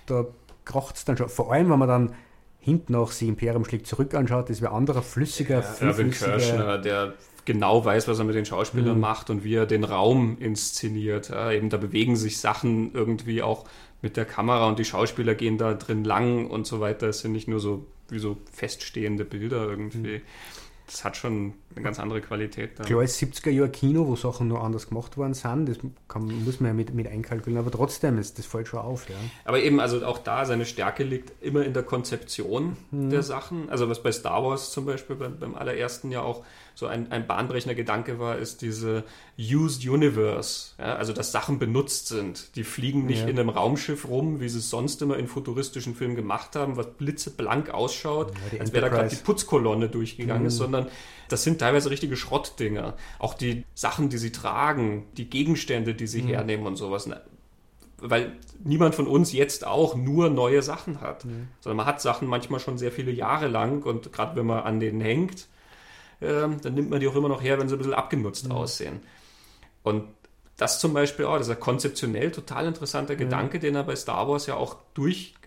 [0.06, 0.26] da
[0.64, 1.28] kracht es dann schon.
[1.28, 2.14] Vor allem, wenn man dann
[2.62, 7.14] hinten auch sie Imperium schlägt zurück anschaut, das wäre anderer, flüssiger, ja, Irvin Kirschner, der
[7.44, 9.00] genau weiß, was er mit den Schauspielern mhm.
[9.00, 11.30] macht und wie er den Raum inszeniert.
[11.30, 13.64] Ja, eben da bewegen sich Sachen irgendwie auch
[14.00, 17.08] mit der Kamera und die Schauspieler gehen da drin lang und so weiter.
[17.08, 20.18] Es sind nicht nur so wie so feststehende Bilder irgendwie.
[20.18, 20.22] Mhm
[20.92, 22.78] das hat schon eine ganz andere Qualität.
[22.78, 22.86] Dann.
[22.86, 26.60] Klar, als 70er Jahre Kino, wo Sachen noch anders gemacht worden sind, das kann, muss
[26.60, 29.08] man ja mit, mit einkalkulieren, aber trotzdem ist das fällt schon auf.
[29.08, 29.16] Ja.
[29.44, 33.10] Aber eben, also auch da, seine Stärke liegt immer in der Konzeption mhm.
[33.10, 33.70] der Sachen.
[33.70, 36.44] Also was bei Star Wars zum Beispiel beim, beim allerersten ja auch
[36.74, 39.04] so ein, ein bahnbrechender Gedanke war, ist diese
[39.38, 40.72] Used Universe.
[40.78, 42.56] Ja, also, dass Sachen benutzt sind.
[42.56, 43.28] Die fliegen nicht ja.
[43.28, 46.86] in einem Raumschiff rum, wie sie es sonst immer in futuristischen Filmen gemacht haben, was
[46.94, 50.48] blitzeblank ausschaut, als wäre da gerade die Putzkolonne durchgegangen mhm.
[50.48, 50.88] ist, sondern
[51.32, 52.94] das sind teilweise richtige Schrottdinger.
[53.18, 56.28] Auch die Sachen, die sie tragen, die Gegenstände, die sie mhm.
[56.28, 57.08] hernehmen und sowas
[58.02, 61.48] weil niemand von uns jetzt auch nur neue Sachen hat, mhm.
[61.60, 64.80] sondern man hat Sachen manchmal schon sehr viele Jahre lang und gerade wenn man an
[64.80, 65.46] denen hängt,
[66.20, 68.52] ähm, dann nimmt man die auch immer noch her, wenn sie ein bisschen abgenutzt mhm.
[68.52, 69.00] aussehen.
[69.82, 70.04] Und
[70.56, 74.28] das zum Beispiel auch, das ist ein konzeptionell total interessanter Gedanke, den er bei Star
[74.28, 74.76] Wars ja auch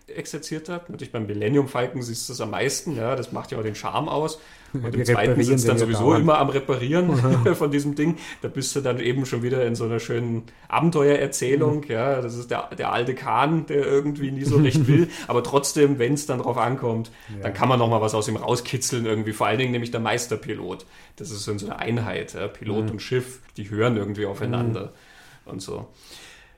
[0.08, 0.90] durchexerziert hat.
[0.90, 3.76] Natürlich beim Millennium Falcon siehst du das am meisten, ja, das macht ja auch den
[3.76, 4.40] Charme aus.
[4.74, 7.16] Und im zweiten es dann sowieso immer am Reparieren
[7.56, 8.18] von diesem Ding.
[8.42, 11.78] Da bist du dann eben schon wieder in so einer schönen Abenteuererzählung.
[11.86, 11.92] Mhm.
[11.92, 15.08] Ja, das ist der, der alte Kahn, der irgendwie nie so recht will.
[15.28, 17.44] Aber trotzdem, wenn es dann drauf ankommt, ja.
[17.44, 19.32] dann kann man noch mal was aus ihm rauskitzeln irgendwie.
[19.32, 20.86] Vor allen Dingen nämlich der Meisterpilot.
[21.16, 22.34] Das ist so eine Einheit.
[22.34, 22.50] Ja?
[22.50, 22.92] Pilot mhm.
[22.92, 24.92] und Schiff, die hören irgendwie aufeinander
[25.46, 25.52] mhm.
[25.52, 25.88] und so.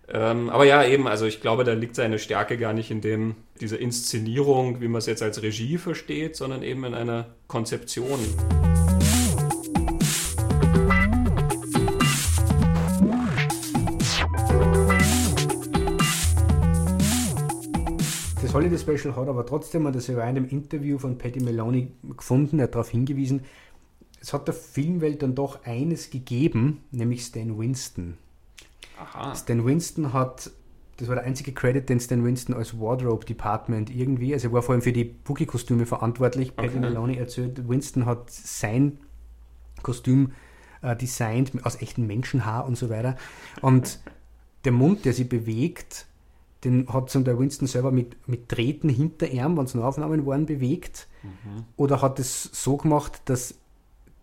[0.10, 3.36] Ähm, aber ja, eben, also ich glaube, da liegt seine Stärke gar nicht in dem,
[3.60, 8.18] dieser Inszenierung, wie man es jetzt als Regie versteht, sondern eben in einer Konzeption.
[18.42, 21.42] Das Holiday Special hat aber trotzdem, und das habe ich in einem Interview von Patty
[21.42, 23.42] Maloney gefunden, er hat darauf hingewiesen,
[24.22, 28.18] es hat der Filmwelt dann doch eines gegeben, nämlich Stan Winston.
[29.00, 29.36] Aha.
[29.36, 30.52] Stan Winston hat,
[30.98, 34.62] das war der einzige Credit, den Stan Winston als Wardrobe Department irgendwie, also er war
[34.62, 36.54] vor allem für die Boogie-Kostüme verantwortlich.
[36.54, 36.68] Okay.
[36.68, 39.00] Patty Maloney erzählt, Winston hat sein
[39.84, 40.32] Kostüm
[40.82, 43.16] äh, designt aus echten Menschenhaar und so weiter.
[43.62, 44.00] Und
[44.66, 46.08] der Mund, der sich bewegt,
[46.64, 50.46] den hat zum der Winston selber mit, mit Drähten hinter ihm, wenn es Nahaufnahmen waren,
[50.46, 51.08] bewegt.
[51.24, 51.66] Mhm.
[51.76, 53.56] Oder hat es so gemacht, dass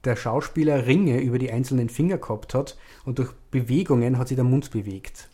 [0.05, 4.45] der Schauspieler Ringe über die einzelnen Finger gehabt hat und durch Bewegungen hat sich der
[4.45, 5.29] Mund bewegt.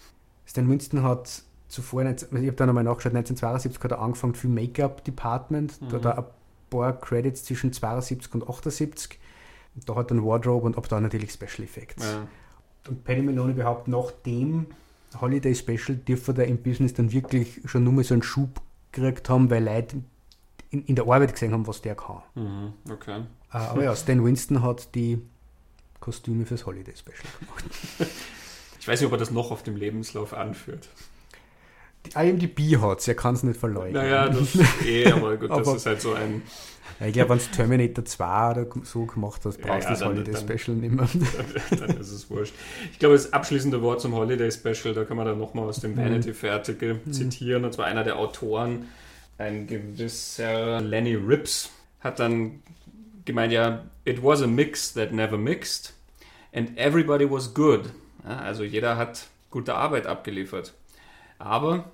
[0.46, 5.04] Stan Winston hat zuvor, ich habe da nochmal nachgeschaut, 1972 hat er angefangen für Make-up
[5.04, 5.88] Department, mhm.
[5.88, 6.24] da hat er ein
[6.70, 9.18] paar Credits zwischen 72 und 78.
[9.86, 12.04] Da hat dann Wardrobe und ab da natürlich Special Effects.
[12.04, 12.26] Ja.
[12.88, 14.66] Und Penny Maloney behauptet, nach dem
[15.20, 18.60] Holiday Special dürfte er im Business dann wirklich schon nur mal so einen Schub
[18.92, 20.02] gekriegt haben, weil Leute
[20.70, 22.22] in, in der Arbeit gesehen haben, was der kann.
[22.34, 23.22] Mhm, okay.
[23.53, 25.18] Äh, aber ja, Stan Winston hat die
[26.01, 27.64] Kostüme fürs Holiday Special gemacht.
[28.80, 30.88] Ich weiß nicht, ob er das noch auf dem Lebenslauf anführt.
[32.07, 33.92] Die IMDb hat es, er kann es nicht verleugnen.
[33.92, 36.42] Naja, das eh, aber gut, aber, das ist halt so ein.
[37.05, 40.05] Ich glaube, wenn es Terminator 2 oder so gemacht hast, brauchst du ja, ja, das
[40.05, 41.09] Holiday dann, Special nicht mehr.
[41.70, 42.55] Dann, dann, ist es wurscht.
[42.92, 45.92] Ich glaube, das abschließende Wort zum Holiday Special, da kann man dann nochmal aus dem
[45.92, 45.98] mhm.
[45.98, 47.12] Vanity Fair-Artikel mhm.
[47.12, 47.64] zitieren.
[47.64, 48.88] Und zwar einer der Autoren,
[49.38, 51.70] ein gewisser Lenny Rips,
[52.01, 52.62] hat dann
[53.24, 55.94] gemeint, ja, it was a mix that never mixed
[56.52, 57.90] and everybody was good.
[58.24, 60.74] Ja, also jeder hat gute Arbeit abgeliefert.
[61.38, 61.84] Aber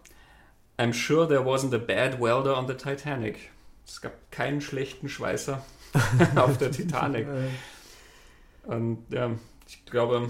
[0.78, 3.50] I'm sure there wasn't a bad welder on the Titanic.
[3.86, 5.64] Es gab keinen schlechten Schweißer
[6.36, 7.26] auf der Titanic.
[8.64, 9.30] Und ja,
[9.68, 10.28] ich glaube,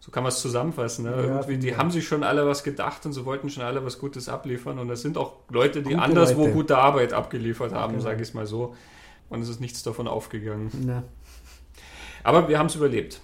[0.00, 1.04] so kann man es zusammenfassen.
[1.04, 1.26] Ne?
[1.26, 1.76] Ja, die ja.
[1.76, 4.78] haben sich schon alle was gedacht und sie wollten schon alle was Gutes abliefern.
[4.78, 6.52] Und das sind auch Leute, die Gute anderswo Leute.
[6.52, 8.02] gute Arbeit abgeliefert haben, okay.
[8.02, 8.74] sage ich es mal so.
[9.30, 10.70] Und es ist nichts davon aufgegangen.
[10.84, 11.04] Na.
[12.22, 13.20] Aber wir haben es überlebt.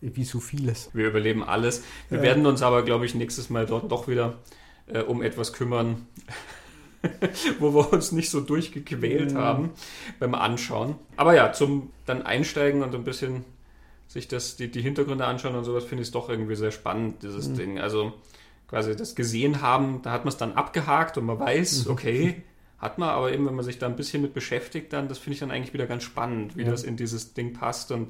[0.00, 0.90] Wie so vieles.
[0.92, 1.82] Wir überleben alles.
[2.08, 2.24] Wir ja.
[2.24, 4.34] werden uns aber, glaube ich, nächstes Mal dort doch wieder
[4.86, 6.06] äh, um etwas kümmern,
[7.58, 9.38] wo wir uns nicht so durchgequält ja.
[9.38, 9.70] haben
[10.18, 10.96] beim Anschauen.
[11.16, 13.44] Aber ja, zum dann Einsteigen und ein bisschen
[14.08, 17.22] sich das, die, die Hintergründe anschauen und sowas, finde ich es doch irgendwie sehr spannend,
[17.22, 17.56] dieses mhm.
[17.56, 17.78] Ding.
[17.80, 18.12] Also
[18.68, 21.90] quasi das gesehen haben, da hat man es dann abgehakt und man weiß, mhm.
[21.92, 22.42] okay,
[22.78, 25.34] hat man, aber eben, wenn man sich da ein bisschen mit beschäftigt, dann, das finde
[25.34, 26.70] ich dann eigentlich wieder ganz spannend, wie ja.
[26.70, 28.08] das in dieses Ding passt und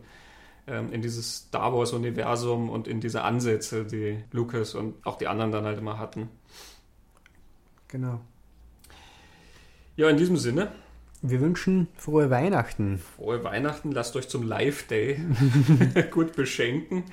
[0.66, 5.52] ähm, in dieses Star Wars-Universum und in diese Ansätze, die Lucas und auch die anderen
[5.52, 6.28] dann halt immer hatten.
[7.88, 8.20] Genau.
[9.96, 10.72] Ja, in diesem Sinne.
[11.22, 12.98] Wir wünschen frohe Weihnachten.
[13.16, 15.20] Frohe Weihnachten, lasst euch zum Live-Day
[16.10, 17.04] gut beschenken.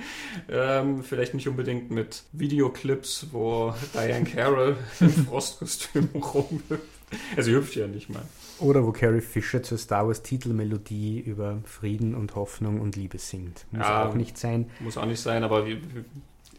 [0.49, 6.92] Ähm, vielleicht nicht unbedingt mit Videoclips, wo Diane Carroll im Frostkostüm rumhüpft.
[7.37, 8.23] Also hüpft ja nicht mal.
[8.59, 13.65] Oder wo Carrie Fisher zur Star Wars Titelmelodie über Frieden und Hoffnung und Liebe singt.
[13.71, 14.07] Muss Ja.
[14.07, 14.69] auch nicht sein.
[14.79, 15.81] Muss auch nicht sein, aber ihr,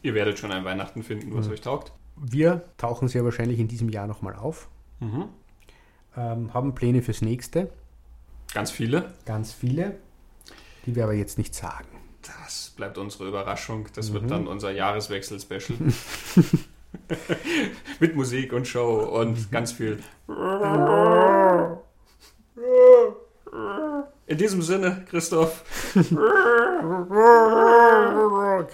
[0.03, 1.53] ihr werdet schon ein Weihnachten finden, was Mhm.
[1.53, 1.93] euch taugt.
[2.17, 4.69] Wir tauchen sehr wahrscheinlich in diesem Jahr nochmal auf.
[5.01, 5.25] Mhm.
[6.17, 7.71] Ähm, haben Pläne fürs nächste.
[8.53, 9.13] Ganz viele.
[9.25, 9.97] Ganz viele.
[10.87, 11.89] Die wir aber jetzt nicht sagen.
[12.23, 13.89] Das bleibt unsere Überraschung.
[13.95, 14.15] Das Mhm.
[14.15, 15.79] wird dann unser Jahreswechsel-Special.
[18.01, 19.99] Mit Musik und Show und ganz viel.
[24.27, 25.65] In diesem Sinne, Christoph.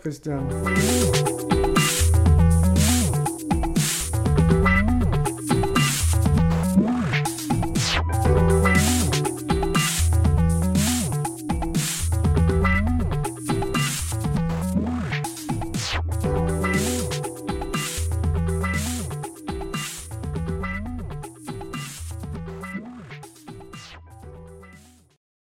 [0.03, 0.49] Christian.